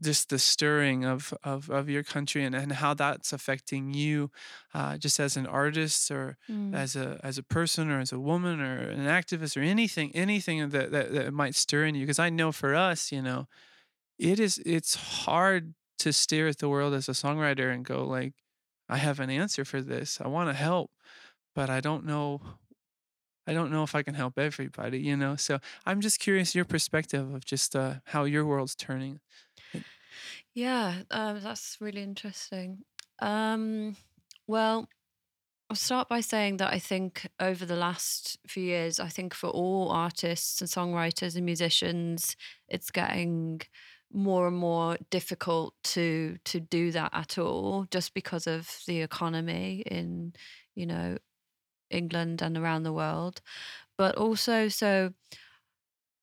[0.00, 4.30] just the stirring of of, of your country and, and how that's affecting you,
[4.74, 6.74] uh, just as an artist or Mm.
[6.74, 10.68] as a as a person or as a woman or an activist or anything anything
[10.70, 12.02] that that, that might stir in you.
[12.02, 13.48] Because I know for us, you know,
[14.18, 14.94] it is it's
[15.26, 18.34] hard to stare at the world as a songwriter and go like,
[18.88, 20.20] I have an answer for this.
[20.20, 20.90] I want to help,
[21.54, 22.40] but I don't know
[23.48, 25.36] I don't know if I can help everybody, you know.
[25.36, 29.20] So I'm just curious your perspective of just uh, how your world's turning.
[30.54, 32.84] Yeah, um, that's really interesting.
[33.20, 33.96] Um,
[34.46, 34.88] well,
[35.70, 39.50] I'll start by saying that I think over the last few years, I think for
[39.50, 42.36] all artists and songwriters and musicians,
[42.68, 43.60] it's getting
[44.10, 49.82] more and more difficult to to do that at all, just because of the economy
[49.86, 50.32] in
[50.74, 51.18] you know
[51.90, 53.40] England and around the world,
[53.96, 55.12] but also so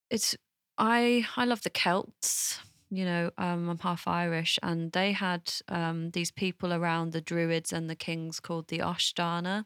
[0.09, 0.35] it's
[0.77, 2.59] I I love the Celts.
[2.91, 7.73] You know, um, I'm half Irish, and they had um, these people around the Druids
[7.73, 9.65] and the Kings called the Aos Dána,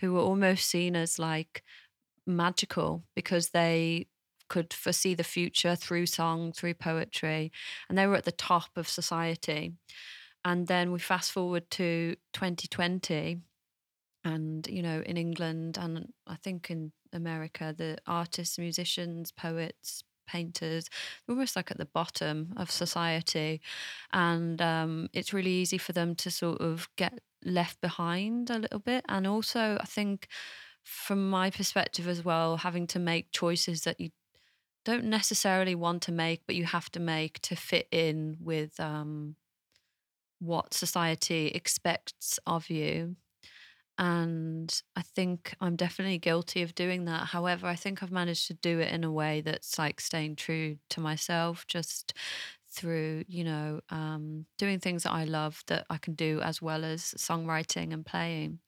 [0.00, 1.62] who were almost seen as like
[2.26, 4.06] magical because they
[4.48, 7.50] could foresee the future through song, through poetry,
[7.88, 9.72] and they were at the top of society.
[10.44, 13.40] And then we fast forward to 2020,
[14.24, 20.88] and you know, in England and I think in America, the artists, musicians, poets, painters,
[21.28, 23.60] almost like at the bottom of society,
[24.12, 28.78] and um, it's really easy for them to sort of get left behind a little
[28.78, 29.04] bit.
[29.08, 30.28] And also, I think,
[30.84, 34.10] from my perspective as well, having to make choices that you
[34.84, 39.36] don't necessarily want to make, but you have to make to fit in with um,
[40.38, 43.16] what society expects of you.
[44.00, 47.26] And I think I'm definitely guilty of doing that.
[47.28, 50.78] However, I think I've managed to do it in a way that's like staying true
[50.90, 52.14] to myself, just
[52.70, 56.84] through, you know, um, doing things that I love that I can do as well
[56.84, 58.60] as songwriting and playing.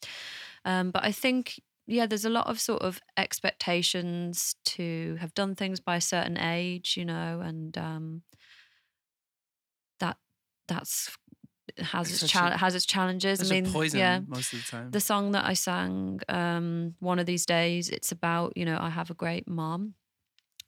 [0.65, 5.55] Um, but I think, yeah, there's a lot of sort of expectations to have done
[5.55, 8.23] things by a certain age, you know, and um,
[10.01, 10.17] that
[10.69, 11.17] that's
[11.79, 13.41] has It's its such a- has its challenges.
[13.41, 14.91] I mean, poison yeah, most of the time.
[14.91, 18.91] the song that I sang um, one of these days, it's about, you know, I
[18.91, 19.95] have a great mom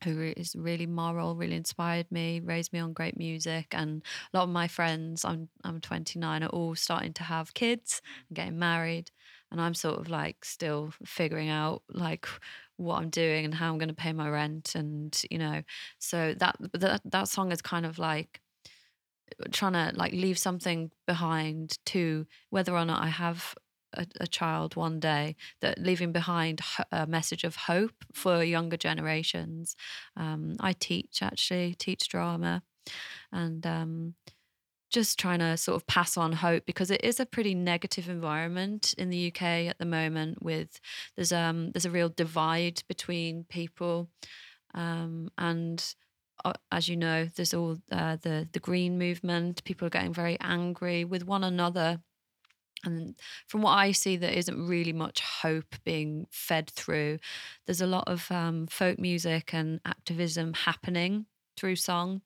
[0.02, 3.68] who is really moral, really inspired me, raised me on great music.
[3.72, 8.02] And a lot of my friends, I'm, I'm 29, are all starting to have kids
[8.28, 9.10] and getting married.
[9.50, 12.26] And I'm sort of like still figuring out like
[12.76, 14.74] what I'm doing and how I'm going to pay my rent.
[14.74, 15.62] And, you know,
[15.98, 18.40] so that, that, that song is kind of like,
[19.50, 23.54] trying to like leave something behind to whether or not I have
[23.92, 26.60] a, a child one day that leaving behind
[26.92, 29.76] a message of hope for younger generations.
[30.16, 32.62] Um, I teach actually teach drama
[33.32, 34.14] and um,
[34.90, 38.94] just trying to sort of pass on hope because it is a pretty negative environment
[38.96, 40.80] in the UK at the moment with
[41.16, 44.08] there's um there's a real divide between people
[44.74, 45.94] um, and
[46.70, 49.64] as you know, there's all uh, the the green movement.
[49.64, 52.00] People are getting very angry with one another,
[52.84, 53.14] and
[53.48, 57.18] from what I see, there isn't really much hope being fed through.
[57.66, 62.22] There's a lot of um, folk music and activism happening through song,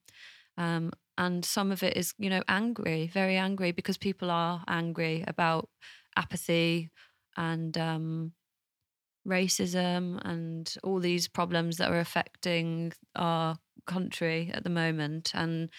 [0.57, 5.23] um, and some of it is, you know, angry, very angry because people are angry
[5.27, 5.69] about
[6.15, 6.89] apathy
[7.37, 8.33] and um,
[9.27, 13.57] racism and all these problems that are affecting our
[13.89, 15.69] country at the moment and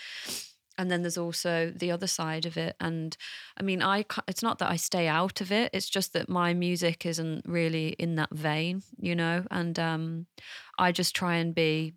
[0.78, 3.16] and then there's also the other side of it and
[3.58, 6.52] i mean i it's not that i stay out of it it's just that my
[6.54, 10.26] music isn't really in that vein you know and um
[10.78, 11.94] i just try and be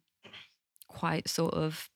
[0.88, 1.89] quite sort of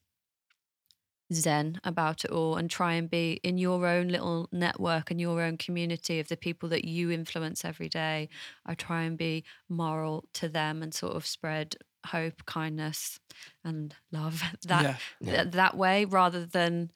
[1.34, 5.42] zen about it all and try and be in your own little network and your
[5.42, 8.30] own community of the people that you influence every day.
[8.66, 11.76] I try and be moral to them and sort of spread
[12.16, 13.20] hope kindness
[13.64, 14.96] and love that yeah.
[15.20, 15.44] Yeah.
[15.44, 16.92] th- that way rather than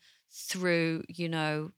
[0.50, 1.72] through you know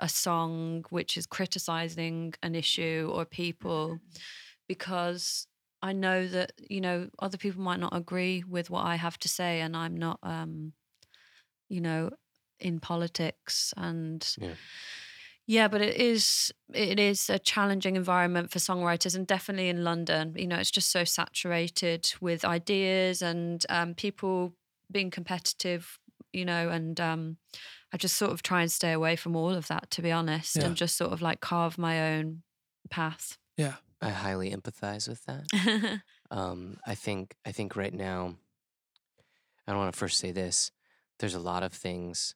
[0.00, 3.98] a song which is criticizing an issue or people
[4.68, 5.46] because
[5.82, 9.28] i know that you know other people might not agree with what i have to
[9.28, 10.72] say and i'm not um
[11.68, 12.10] you know
[12.60, 14.54] in politics and Yeah.
[15.48, 20.32] Yeah but it is it is a challenging environment for songwriters and definitely in london
[20.36, 24.52] you know it's just so saturated with ideas and um, people
[24.92, 25.98] being competitive
[26.32, 27.36] you know and um,
[27.92, 30.56] i just sort of try and stay away from all of that to be honest
[30.56, 30.66] Yeah.
[30.66, 32.42] and just sort of like carve my own
[32.90, 33.76] path Yeah.
[34.00, 35.44] I highly empathize with that.
[36.30, 38.36] Um, I think I think right now,
[39.66, 40.70] I don't want to first say this:
[41.18, 42.34] there's a lot of things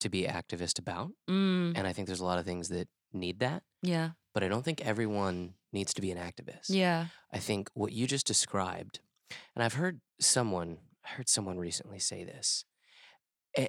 [0.00, 3.40] to be activist about, mm, and I think there's a lot of things that need
[3.40, 3.62] that.
[3.82, 4.10] yeah.
[4.32, 6.66] But I don't think everyone needs to be an activist.
[6.68, 7.06] Yeah.
[7.32, 9.00] I think what you just described,
[9.56, 12.64] and I've heard someone, I heard someone recently say this,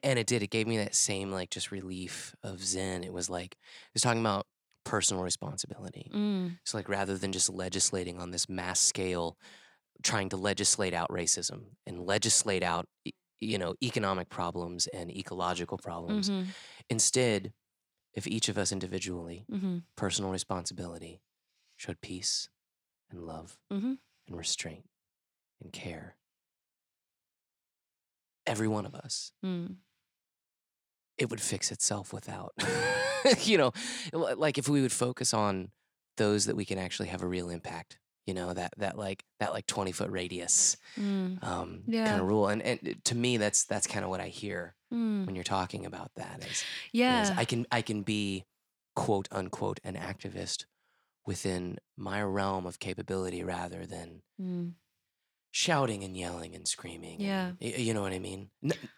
[0.04, 0.44] and it did.
[0.44, 3.04] It gave me that same like just relief of zen.
[3.04, 4.46] It was like it was talking about
[4.84, 6.12] personal responsibility.
[6.14, 9.38] Mm, So like rather than just legislating on this mass scale,
[10.04, 12.86] trying to legislate out racism and legislate out
[13.42, 16.48] you know economic problems and ecological problems, mhm,
[16.90, 17.54] instead,
[18.14, 21.22] if each of us individually mhm, personal responsibility
[21.78, 22.50] showed peace
[23.10, 23.98] and love mhm.
[24.28, 24.86] and restraint
[25.62, 26.18] and care.
[28.46, 29.78] Every one of us, Mm,
[31.18, 32.54] it would fix itself without,
[33.44, 33.72] you know,
[34.14, 35.72] like if we would focus on
[36.18, 39.54] those that we can actually have a real impact, you know, that, that like, that
[39.54, 42.06] like 20 foot radius mm, um, Yeah.
[42.06, 42.48] kind of rule.
[42.48, 45.26] And, and to me, that's, that's kind of what I hear mm.
[45.26, 47.34] when you're talking about that is, is Yeah.
[47.38, 48.46] I can, I can be
[48.96, 50.66] quote unquote an activist
[51.26, 54.74] within my realm of capability rather than Mm,
[55.52, 57.20] shouting and yelling and screaming.
[57.20, 57.52] Yeah.
[57.62, 58.50] y- you know what I mean?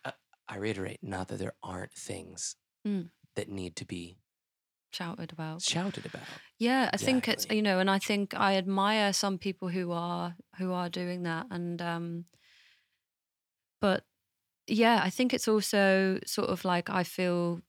[0.05, 0.11] Uh,
[0.47, 2.55] I reiterate, not that there aren't things
[2.85, 3.09] Mm.
[3.35, 4.17] that need to be
[4.93, 5.61] shouted about.
[5.61, 6.21] shouted about.
[6.59, 10.35] Yeah, I think it's you know, and I think I admire some people who are
[10.57, 12.25] who are doing that, and um,
[13.81, 14.05] but
[14.67, 17.61] yeah, I think it's also sort of like I feel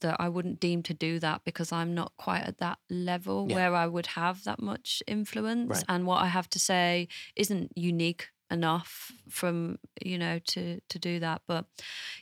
[0.00, 3.56] that I wouldn't deem to do that because I'm not quite at that level Yeah.
[3.56, 5.84] where I would have that much influence, Right.
[5.88, 11.20] and what I have to say isn't unique enough from you know to to do
[11.20, 11.42] that.
[11.46, 11.66] But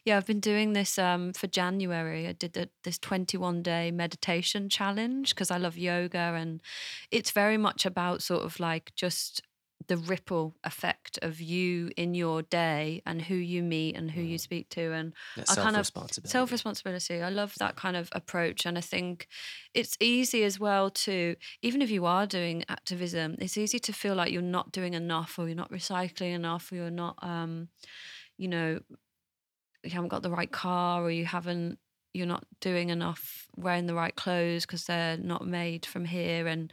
[0.04, 2.26] yeah i've been doing this um for january.
[2.26, 6.60] I did the, this 21 day meditation challenge because i love yoga and
[7.10, 9.42] it's very much about sort of like just
[9.88, 14.36] the ripple effect of you in your day and who you meet and who you
[14.36, 14.38] Mhm.
[14.38, 16.28] speak to and That I kind of- self-responsibility.
[16.30, 17.22] self responsibility.
[17.22, 18.66] I love that kind of approach.
[18.66, 19.28] And I think
[19.74, 24.14] it's easy as well to, even if you are doing activism, it's easy to feel
[24.14, 27.70] like you're not doing enough or you're not recycling enough or you're not, um,
[28.38, 28.80] you know,
[29.84, 31.78] you haven't got the right car or you haven't,
[32.14, 36.46] you're not doing enough wearing the right clothes because they're not made from here.
[36.46, 36.72] And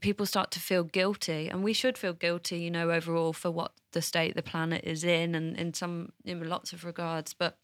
[0.00, 3.72] people start to feel guilty and we should feel guilty you know overall for what
[3.92, 7.58] the state the planet is in and in some in lots of regards but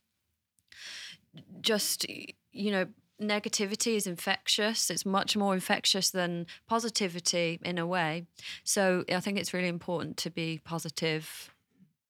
[1.61, 2.07] just
[2.53, 2.87] you know
[3.20, 4.91] negativity is infectious.
[4.91, 8.26] It's much more infectious than positivity in a way.
[8.64, 11.55] So i think it's really important to be positive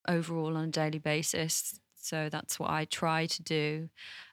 [0.09, 1.79] overall on a daily basis.
[1.97, 3.89] So that's what i try to do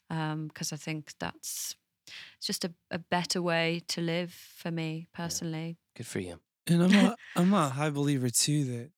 [0.10, 1.76] um, because i think that's
[2.38, 6.40] it's just a, a better way to live for me personally Good for you.
[6.68, 8.92] And I'm a, I'm a high believer too that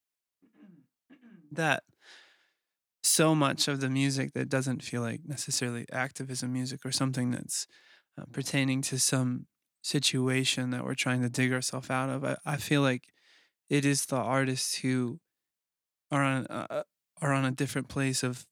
[1.51, 1.84] that
[3.03, 7.66] so much of the music that doesn't feel like necessarily activism music or something that's
[8.20, 9.47] uh, pertaining to some
[9.82, 12.24] situation that we're trying to dig ourselves out of.
[12.24, 13.05] I, I feel like
[13.70, 15.20] it is the artists who
[16.12, 16.84] are on uh,
[17.22, 18.45] are on a different place of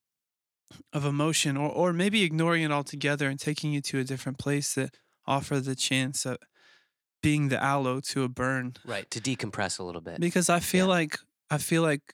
[0.94, 4.76] of emotion or or maybe ignoring it altogether and taking you to a different place
[4.76, 4.96] that
[5.26, 6.38] offer the chance of
[7.22, 9.10] being the aloe to a burn Right.
[9.12, 10.20] To decompress a little bit.
[10.20, 10.96] because I feel Yeah.
[10.96, 11.18] like
[11.50, 12.14] I feel like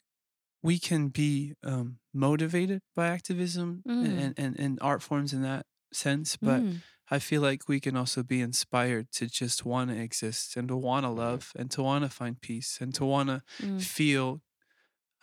[0.63, 4.05] we can be um, motivated by activism Mm.
[4.05, 7.95] and, and, and art forms in that sense, but Mm, I feel like we can
[7.97, 11.21] also be inspired to just want to exist and to want to Mhm.
[11.21, 14.41] love and to want to find peace and to want to mm, feel.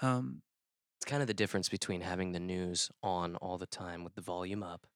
[0.01, 0.43] Um,
[1.03, 4.21] It's kind of the difference between having the news on all the time with the
[4.21, 4.87] volume up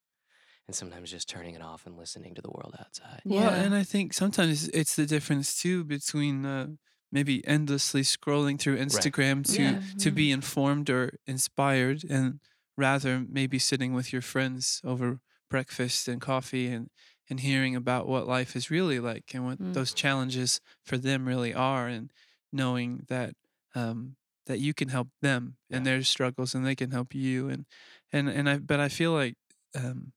[0.69, 3.23] and sometimes just turning it off and listening to the world outside.
[3.25, 3.57] well, Yeah.
[3.65, 6.69] and I think sometimes it's the difference too between uh,
[7.11, 9.81] maybe endlessly scrolling through Instagram to Yeah.
[9.99, 10.15] to Mm.
[10.15, 12.39] be informed or inspired and
[12.77, 15.19] rather maybe sitting with your friends over
[15.51, 16.89] breakfast and coffee and
[17.29, 19.75] and hearing about what life is really like and what Mm.
[19.75, 22.13] those challenges for them really are and
[22.53, 23.35] knowing that
[23.75, 24.15] um
[24.47, 25.79] that you can help them Yeah.
[25.79, 27.67] and their struggles and they can help you and
[28.13, 29.37] and and I but I feel like
[29.75, 30.13] um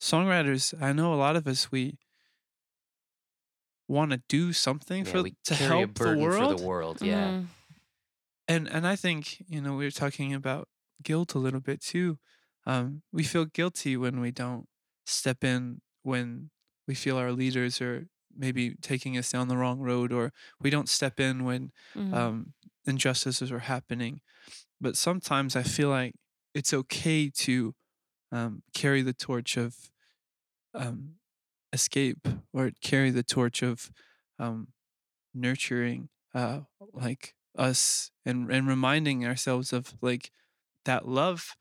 [0.00, 1.98] songwriters I know a lot of us we
[3.88, 6.56] want to do something Yeah, for we to carry a help the world for the
[6.56, 7.02] world.
[7.02, 7.30] Yeah.
[7.30, 7.46] mm,
[8.46, 10.68] and and I think you know we were talking about
[11.02, 12.18] guilt a little bit too.
[12.66, 14.66] Um, we feel guilty when we don't
[15.06, 16.50] step in when
[16.86, 20.88] we feel our leaders are maybe taking us down the wrong road, or we don't
[20.88, 22.54] step in when mm, um,
[22.88, 24.22] injustices are happening.
[24.80, 26.14] But sometimes I feel like
[26.54, 27.74] it's okay to
[28.32, 29.76] um, carry the torch of
[30.74, 31.14] um,
[31.72, 33.90] escape or carry the torch of
[34.38, 34.68] um,
[35.34, 36.60] nurturing uh
[36.92, 40.30] like us and and reminding ourselves of like
[40.84, 41.56] that love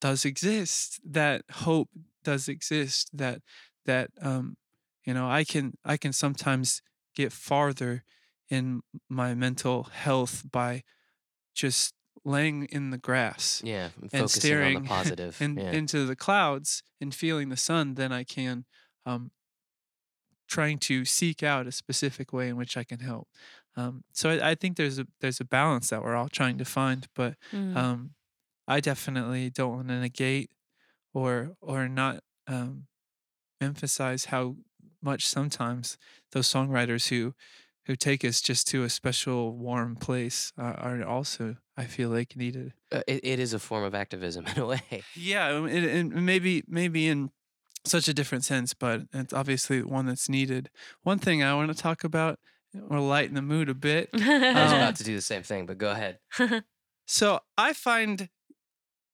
[0.00, 1.88] does exist that hope
[2.24, 3.42] does exist that
[3.86, 4.56] that um
[5.04, 6.82] you know i can i can sometimes
[7.14, 8.04] get farther
[8.50, 10.82] in my mental health by
[11.54, 15.40] just laying in the grass Yeah, and and focusing on staring the positive.
[15.42, 15.72] in, yeah.
[15.72, 18.66] into the clouds and feeling the sun than I can
[19.06, 19.32] um,
[20.46, 23.28] trying to seek out a specific way in which I can help.
[23.76, 26.64] Um, so I, I think there's a there's a balance that we're all trying to
[26.64, 27.76] find, but Mm.
[27.76, 28.14] um,
[28.68, 30.50] I definitely don't want to negate
[31.14, 32.86] or or not um,
[33.60, 34.56] emphasize how
[35.02, 35.98] much sometimes
[36.32, 37.34] those songwriters who
[37.86, 42.36] who take us just to a special warm place uh, are also I feel like
[42.36, 42.72] needed.
[42.92, 45.02] Uh, it, it is a form of activism in a way.
[45.14, 47.30] Yeah, um, it, maybe maybe in
[47.84, 50.70] such a different sense, but it's obviously one that's needed.
[51.02, 52.38] One thing I want to talk about
[52.88, 54.08] or lighten the mood a bit.
[54.14, 54.18] I
[54.64, 56.18] was Um, about to do the same thing, but go ahead.
[57.06, 58.30] So I find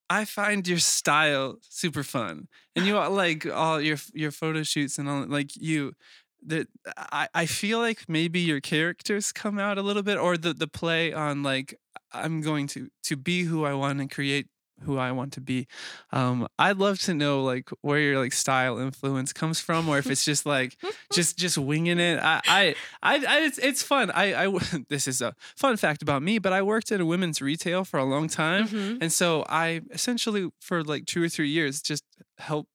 [0.09, 4.99] I find your style super fun, and you all- like all your your photo shoots
[4.99, 5.93] and all like you.
[6.47, 10.55] That I, I feel like maybe your characters come out a little bit, or the
[10.55, 11.75] the play on like
[12.13, 14.47] I'm going to to be who I want and create
[14.85, 15.67] who I want to be.
[16.11, 20.07] Um, I'd love to know like where your like style influence comes from, or if
[20.11, 20.79] it's just like
[21.13, 22.19] just just winging it.
[22.19, 24.11] I I, I, I it's, it's fun.
[24.13, 27.43] I, I this is a fun fact about me, but I worked at a women's
[27.43, 28.99] retail for a long time, Mhm.
[29.03, 32.05] and so I essentially for like two or three years just
[32.39, 32.67] help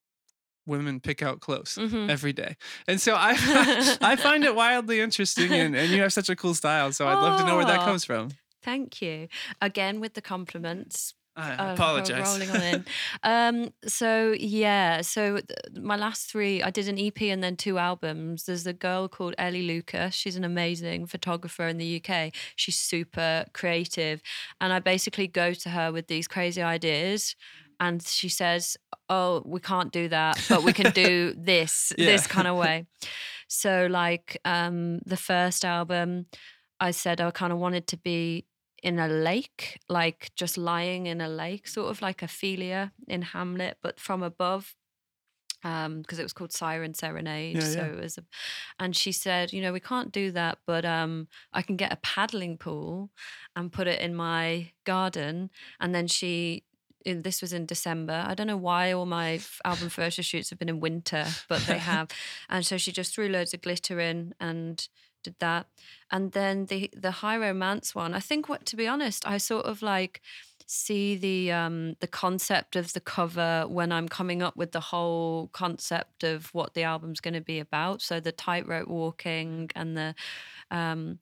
[0.65, 2.09] women pick out clothes Mhm.
[2.09, 2.55] every day.
[2.87, 3.33] And so I
[4.01, 6.91] I find it wildly interesting and, and you have such a cool style.
[6.91, 8.29] So I'd love to know where that comes from.
[8.63, 9.27] Thank you.
[9.61, 11.13] Again with the compliments.
[11.37, 12.25] I apologize.
[12.29, 12.85] rolling on in.
[13.23, 17.77] Um, so yeah, so th- my last three, I did an EP and then two
[17.77, 18.45] albums.
[18.45, 20.15] There's a girl called Ellie Lucas.
[20.15, 22.31] She's an amazing photographer in the UK.
[22.55, 24.21] She's super creative,
[24.61, 27.35] and I basically go to her with these crazy ideas.
[27.81, 28.77] And she says,
[29.09, 32.85] "Oh, we can't do that, but we can do this, this kind of way."
[33.47, 36.25] So, like um, the first album,
[36.79, 38.45] I said I kind of wanted to be
[38.83, 43.77] in a lake, like just lying in a lake, sort of like Ophelia in Hamlet,
[43.81, 44.75] but from above.
[45.63, 47.85] Because it was called Siren Serenade, Yeah, so yeah.
[47.87, 48.23] it was, a,
[48.77, 51.95] and she said, you know, we can't do that, but um, I can get a
[51.95, 53.09] paddling pool
[53.55, 55.49] and put it in my garden,
[55.79, 56.65] and then she.
[57.05, 58.25] In, this was in December.
[58.27, 61.77] I don't know why all my album photo shoots have been in winter, but they
[61.93, 62.09] have.
[62.49, 64.87] And so she just threw loads of glitter in and
[65.23, 65.67] did that.
[66.11, 69.65] And then the the high romance one, I think what to be honest, I sort
[69.65, 70.21] of like
[70.67, 75.49] see the um the concept of the cover when I'm coming up with the whole
[75.53, 78.01] concept of what the album's going to be about.
[78.01, 80.15] So the tightrope walking and the
[80.71, 81.19] um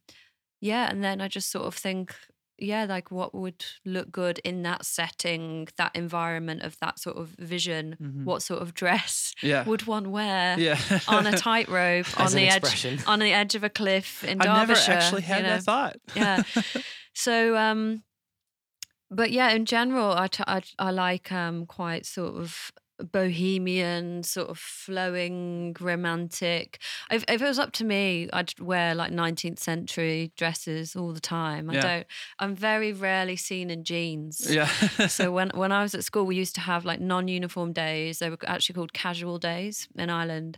[0.62, 2.16] yeah, and then I just sort of think
[2.58, 7.30] yeah, like what would look good in that setting, that environment of that sort of
[7.40, 7.98] vision.
[8.02, 8.24] Mhm.
[8.26, 9.64] What sort of dress Yeah.
[9.66, 10.80] would one wear Yeah.
[11.08, 14.80] on a tightrope on the edge on the edge of a cliff in I've never
[14.92, 15.50] actually had you know?
[15.58, 15.96] that thought.
[16.16, 16.44] Yeah.
[17.16, 18.02] So, um,
[19.12, 22.72] but yeah, in general, I, t- I, I like um, quite sort of
[23.12, 26.80] bohemian, sort of flowing, romantic.
[27.12, 31.20] If, if it was up to me, I'd wear like 19th century dresses all the
[31.20, 31.70] time.
[31.70, 31.82] I Yeah.
[31.82, 32.08] don't,
[32.40, 34.48] I'm very rarely seen in jeans.
[34.50, 34.68] yeah.
[35.08, 38.20] So when when I was at school, we used to have like non-uniform days.
[38.20, 40.58] They were actually called casual days in Ireland.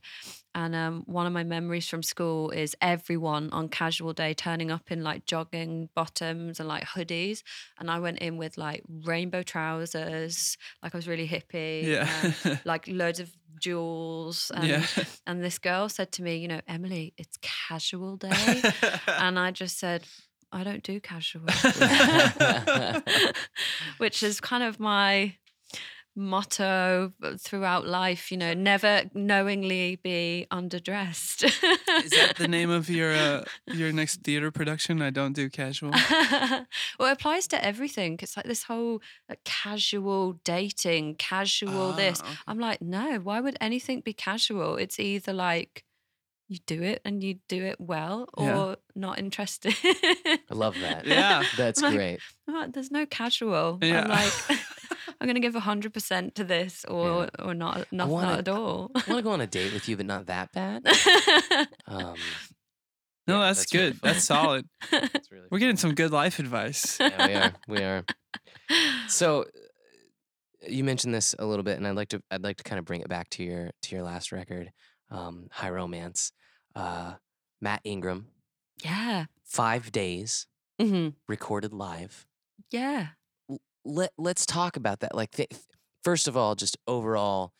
[0.55, 4.89] And um, one of my memories from school is everyone on casual day turning up
[4.89, 7.43] in like jogging bottoms and like hoodies.
[7.77, 12.09] And I went in with like rainbow trousers, like I was really hippie, Yeah.
[12.45, 14.49] and, like loads of jewels.
[14.55, 14.85] And, yeah.
[15.27, 18.61] and this girl said to me, you know, Emily, it's casual day.
[19.07, 20.05] and I just said,
[20.53, 21.41] I don't do casual
[23.97, 25.35] which is kind of my
[26.15, 33.13] motto throughout life you know never knowingly be underdressed Is that the name of your
[33.13, 35.01] uh, your next theater production?
[35.01, 35.91] I don't do casual.
[36.99, 42.27] well it applies to everything it's like this whole like, casual dating casual this Ah,
[42.27, 42.37] okay.
[42.47, 45.83] i'm like no why would anything be casual it's either like
[46.47, 48.75] you do it and you do it well or Yeah.
[48.95, 51.05] not interested I love that.
[51.07, 51.43] Yeah.
[51.57, 52.19] That's Like- great.
[52.47, 53.79] Oh, there's no casual.
[53.81, 54.03] Yeah.
[54.03, 54.31] I'm like,
[55.25, 58.91] I'm gonna give hundred percent to this, or or not, not, wanna- not at all.
[58.95, 60.85] I want to go on a date with you, but not that bad.
[61.87, 62.15] Um,
[63.27, 63.99] No, yeah, that's, really good.
[63.99, 64.11] fun.
[64.11, 64.65] That's solid.
[64.91, 66.97] That's really We're getting some good life advice.
[66.99, 67.53] yeah, we are.
[67.67, 68.03] We are.
[69.07, 72.63] So uh, you mentioned this a little bit, and I'd like to I'd like to
[72.63, 74.71] kind of bring it back to your to your last record,
[75.09, 76.31] um, High Romance.
[76.75, 77.13] Uh,
[77.61, 78.27] Matt Ingram
[78.83, 79.25] Yeah.
[79.43, 80.45] five days
[80.79, 82.27] hmm recorded live.
[82.69, 83.07] Yeah.
[83.85, 85.15] Let Let's talk about that.
[85.15, 85.51] Like, th-
[86.03, 87.53] first of all, just overall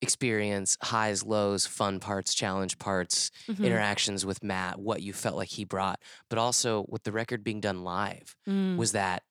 [0.00, 3.64] experience, highs, lows, fun parts, challenge parts, Mhm.
[3.64, 7.60] interactions with Matt, what you felt like he brought, but also with the record being
[7.60, 8.34] done live.
[8.48, 8.76] Mm.
[8.78, 9.22] Was that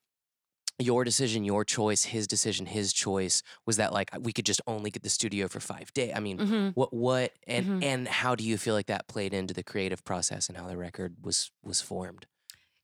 [0.79, 3.43] your decision, your choice, his decision, his choice?
[3.67, 6.13] Was that like we could just only get the studio for five days?
[6.15, 6.73] I mean, Mhm.
[6.75, 7.83] what what and Mhm.
[7.83, 10.77] and how do you feel like that played into the creative process and how the
[10.77, 12.27] record was was formed?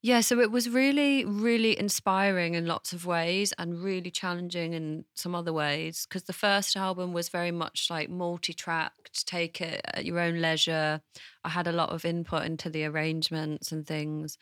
[0.08, 5.04] Yeah, so it was really, really inspiring in lots of ways and really challenging in
[5.16, 6.06] some other ways.
[6.08, 10.40] Because the first album was very much like multi tracked, take it at your own
[10.40, 11.02] leisure.
[11.44, 14.38] I had a lot of input into the arrangements and things.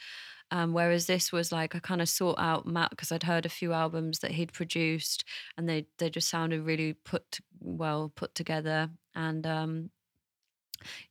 [0.51, 3.49] Um, whereas this was like I kind of sought out Matt because I'd heard a
[3.49, 5.25] few albums that he'd produced
[5.57, 8.89] and they they just sounded really put well put together.
[9.15, 9.89] And um,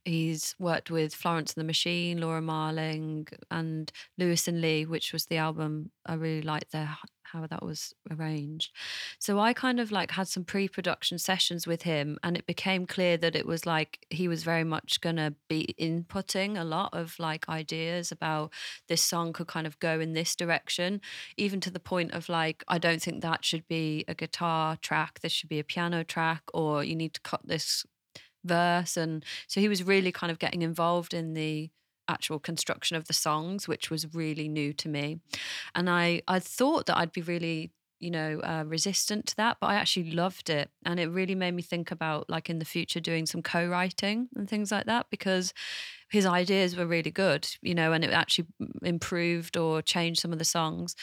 [0.05, 5.27] He's worked with Florence and the Machine, Laura Marling, and Lewis and Leigh, which was
[5.27, 6.97] the album I really liked their
[7.35, 8.73] how that was arranged.
[9.19, 13.17] So I kind of like had some pre-production sessions with him, and it became clear
[13.19, 17.49] that it was like he was very much gonna be inputting a lot of like
[17.49, 18.53] ideas about
[18.89, 21.01] this song could kind of go in this direction,
[21.37, 25.21] even to the point of like I don't think that should be a guitar track.
[25.21, 27.85] This should be a piano track, or you need to cut this
[28.45, 31.71] verse and so he was really kind of getting involved in the
[32.09, 35.19] actual construction of the songs which was really new to me.
[35.75, 39.69] And i i thought that i'd be really you know uh, resistant to that but
[39.69, 40.71] i actually loved it.
[40.85, 44.49] And it really made me think about like in the future doing some co-writing and
[44.49, 45.55] things like that because
[46.11, 48.49] his ideas were really good you know and it actually
[48.83, 50.95] improved or changed some of the songs.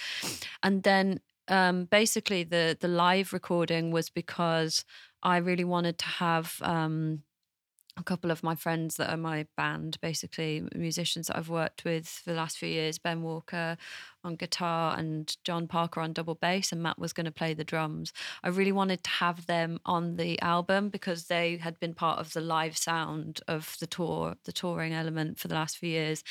[0.62, 4.86] And then um, basically the the live recording was because
[5.24, 7.24] I really wanted to have um,
[7.98, 12.08] a couple of my friends that are my band, basically musicians that I've worked with
[12.08, 13.78] for the last few years, Ben Walker
[14.24, 17.64] on guitar and John Parker on double bass, and Matt was going to play the
[17.64, 18.14] drums.
[18.44, 22.34] I really wanted to have them on the album because they had been part of
[22.34, 26.24] the live sound of the tour, the touring element for the last few years.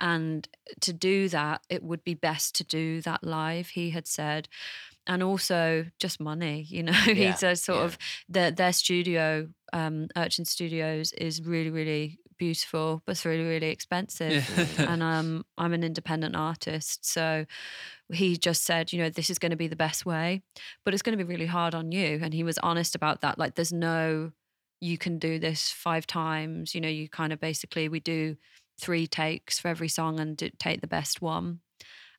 [0.00, 0.48] And
[0.80, 4.48] to do that, it would be best to do that live, he had said
[5.06, 7.84] and also just money you know Yeah, he's a sort yeah.
[7.84, 7.98] of
[8.28, 14.46] their their studio um urchin studios is really really beautiful but it's really really expensive
[14.78, 14.92] Yeah.
[14.92, 17.46] and um i'm an independent artist so
[18.12, 20.42] he just said you know this is going to be the best way
[20.84, 23.38] but it's going to be really hard on you and he was honest about that
[23.38, 24.32] like there's no
[24.80, 28.36] you can do this five times you know you kind of basically we do
[28.78, 31.60] three takes for every song and take the best one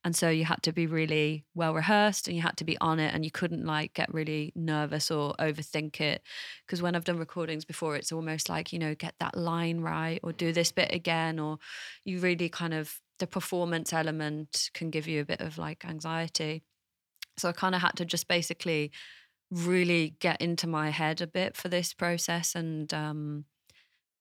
[0.07, 2.97] and so you had to be really well rehearsed and you had to be on
[2.97, 6.21] it and you couldn't like get really nervous or overthink it.
[6.65, 10.21] Because when i've done recordings before it's almost like you know get that line right
[10.23, 11.57] or do this bit again or
[12.05, 16.63] you really kind of the performance element can give you a bit of like anxiety.
[17.37, 18.93] So i kind of had to just basically
[19.51, 23.43] really get into my head a bit for this process and um,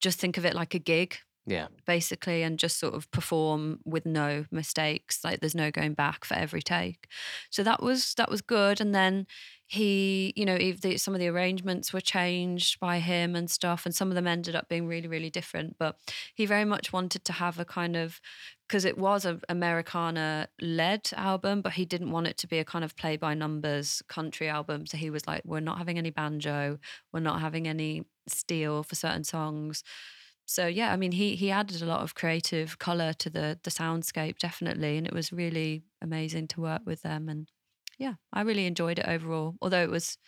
[0.01, 1.18] just think of it like a gig
[1.49, 1.68] Yeah.
[1.86, 6.34] basically and just sort of perform with no mistakes like there's no going back for
[6.34, 7.07] every take
[7.51, 9.26] so that was that was good and then
[9.68, 13.94] he you know the, some of the arrangements were changed by him and stuff and
[13.94, 15.97] some of them ended up being really really different but
[16.34, 18.20] he very much wanted to have a kind of
[18.68, 22.64] because it was an americana led album but he didn't want it to be a
[22.64, 26.11] kind of play by numbers country album so he was like we're not having any
[26.11, 26.78] banjo
[27.12, 29.84] we're not having any steel for certain songs
[30.47, 33.70] so yeah, I mean, he he added a lot of creative color to the the
[33.70, 37.28] soundscape, definitely, and it was really amazing to work with them.
[37.28, 37.49] And
[37.99, 39.57] yeah, I really enjoyed it overall.
[39.61, 40.18] Although it was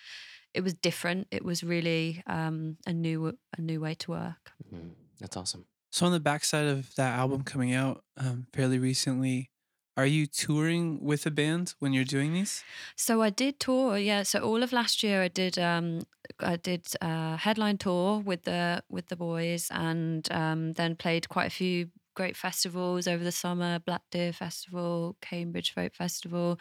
[0.54, 4.52] it was different, it was really um, a new a new way to work.
[4.72, 4.94] Mhm.
[5.20, 5.66] That's awesome.
[5.90, 9.50] So on the backside of that album coming out um, fairly recently,
[9.98, 12.62] are you touring with a band when you're doing these?
[12.94, 14.22] So I did tour, yeah.
[14.22, 16.02] So all of last year, I did um,
[16.38, 21.48] I did a headline tour with the with the boys, and um, then played quite
[21.48, 21.88] a few
[22.18, 26.58] great festivals over the summer black deer festival cambridge folk festival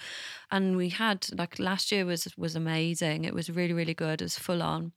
[0.51, 3.25] and we had like last year was was amazing.
[3.25, 4.21] It was really really good.
[4.21, 4.91] It was full on.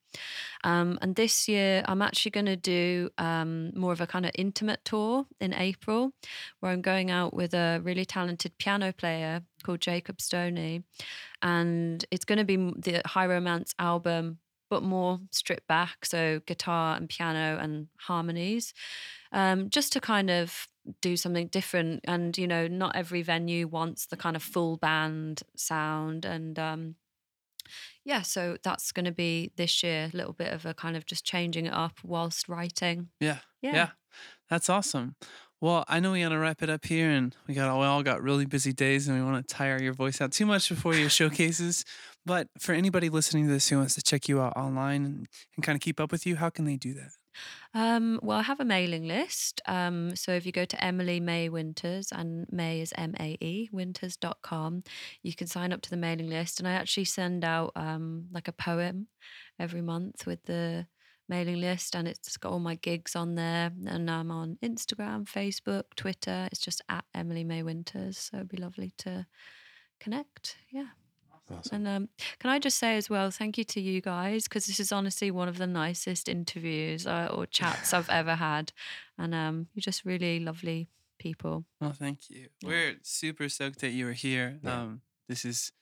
[0.65, 4.33] Um, and this year i'm actually going to do um, more of a kind of
[4.35, 6.13] intimate tour in april
[6.59, 10.83] where i'm going out with a really talented piano player called jacob stoney.
[11.41, 16.97] And it's going to be the high romance album but more stripped back so guitar
[16.97, 18.75] and piano and harmonies
[19.33, 20.67] um, just to kind of
[21.01, 25.43] do something different and you know not every venue wants the kind of full band
[25.57, 26.95] sound and um,
[28.05, 31.05] yeah so that's going to be this year a little bit of a kind of
[31.07, 33.39] just changing it up whilst writing Yeah.
[33.63, 33.89] yeah, Yeah.
[34.49, 35.15] That's awesome.
[35.61, 38.03] Well, I know we got to wrap it up here, and we got we all
[38.03, 40.95] got really busy days, and we want to tire your voice out too much before
[40.95, 41.85] your showcases.
[42.27, 45.65] But for anybody listening to this who wants to check you out online and, and
[45.65, 47.13] kind of keep up with you, how can they do that?
[47.75, 49.61] Um, well, I have a mailing list.
[49.67, 53.69] Um, so if you go to Emily Mae Winters, and May is M A E,
[53.73, 54.83] winters.com,
[55.23, 56.59] you can sign up to the mailing list.
[56.59, 59.09] And I actually send out um, like a poem
[59.59, 60.87] every month with the
[61.29, 63.71] mailing list, and it's got all my gigs on there.
[63.87, 66.49] And I'm on Instagram, Facebook, Twitter.
[66.51, 68.19] It's just at Emily Mae Winters.
[68.19, 69.27] So it'd be lovely to
[70.01, 70.57] connect.
[70.71, 70.89] Yeah.
[71.53, 71.87] Awesome.
[71.87, 74.81] And um, can I just say as well, thank you to you guys because this
[74.81, 78.73] is honestly one of the nicest interviews uh, or chats I've ever had,
[79.19, 80.89] and um, you're just really lovely
[81.19, 81.65] people.
[81.81, 82.49] Well, thank you.
[82.61, 82.69] Yeah.
[82.69, 84.59] We're super stoked that you were here.
[84.63, 84.83] Yeah.
[84.83, 85.73] Um, this is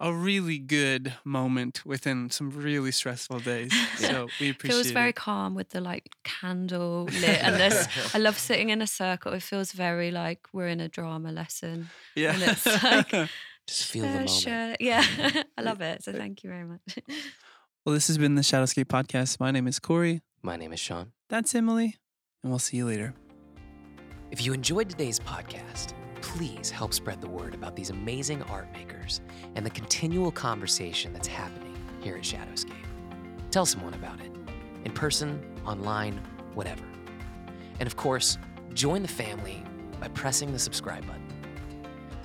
[0.00, 3.72] a really good moment within some really stressful days.
[4.00, 4.10] Yeah.
[4.10, 4.80] So we appreciate it.
[4.80, 5.16] It feels very it.
[5.16, 7.88] calm with the like candle lit and this.
[8.14, 9.32] I love sitting in a circle.
[9.32, 11.90] It feels very like we're in a drama lesson.
[12.14, 12.34] Yeah.
[12.34, 13.28] and it's like-
[13.68, 14.30] Just feel the moment.
[14.30, 14.74] sure.
[14.80, 15.40] Yeah, mm-hmm.
[15.58, 16.02] I love it.
[16.02, 16.98] So thank you very much.
[17.84, 19.38] well, this has been the Shadowscape podcast.
[19.38, 20.22] My name is Corey.
[20.42, 21.12] My name is Sean.
[21.28, 21.96] That's Emily.
[22.42, 23.14] And we'll see you later.
[24.30, 25.92] If you enjoyed today's podcast,
[26.22, 29.20] please help spread the word about these amazing art makers
[29.54, 32.72] and the continual conversation that's happening here at Shadowscape.
[33.50, 34.32] Tell someone about it,
[34.86, 36.22] in person, online,
[36.54, 36.84] whatever.
[37.80, 38.38] And of course,
[38.72, 39.62] join the family
[40.00, 41.27] by pressing the subscribe button.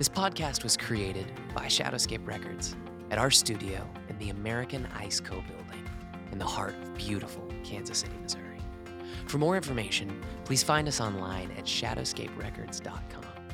[0.03, 2.75] This podcast was created by Shadowscape Records
[3.09, 5.35] at our studio in the American Ice Co.
[5.35, 5.89] building
[6.29, 8.59] in the heart of beautiful Kansas City, Missouri.
[9.27, 13.47] For more information, please find us online at shadowscaperecords.com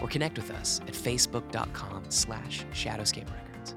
[0.00, 3.74] or connect with us at facebook.com slash shadowscaperecords,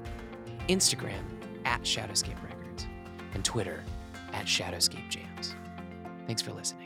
[0.68, 1.24] Instagram
[1.64, 2.86] at shadowscape records,
[3.34, 3.82] and Twitter
[4.32, 5.54] at shadowscapeJams.
[6.28, 6.81] Thanks for listening.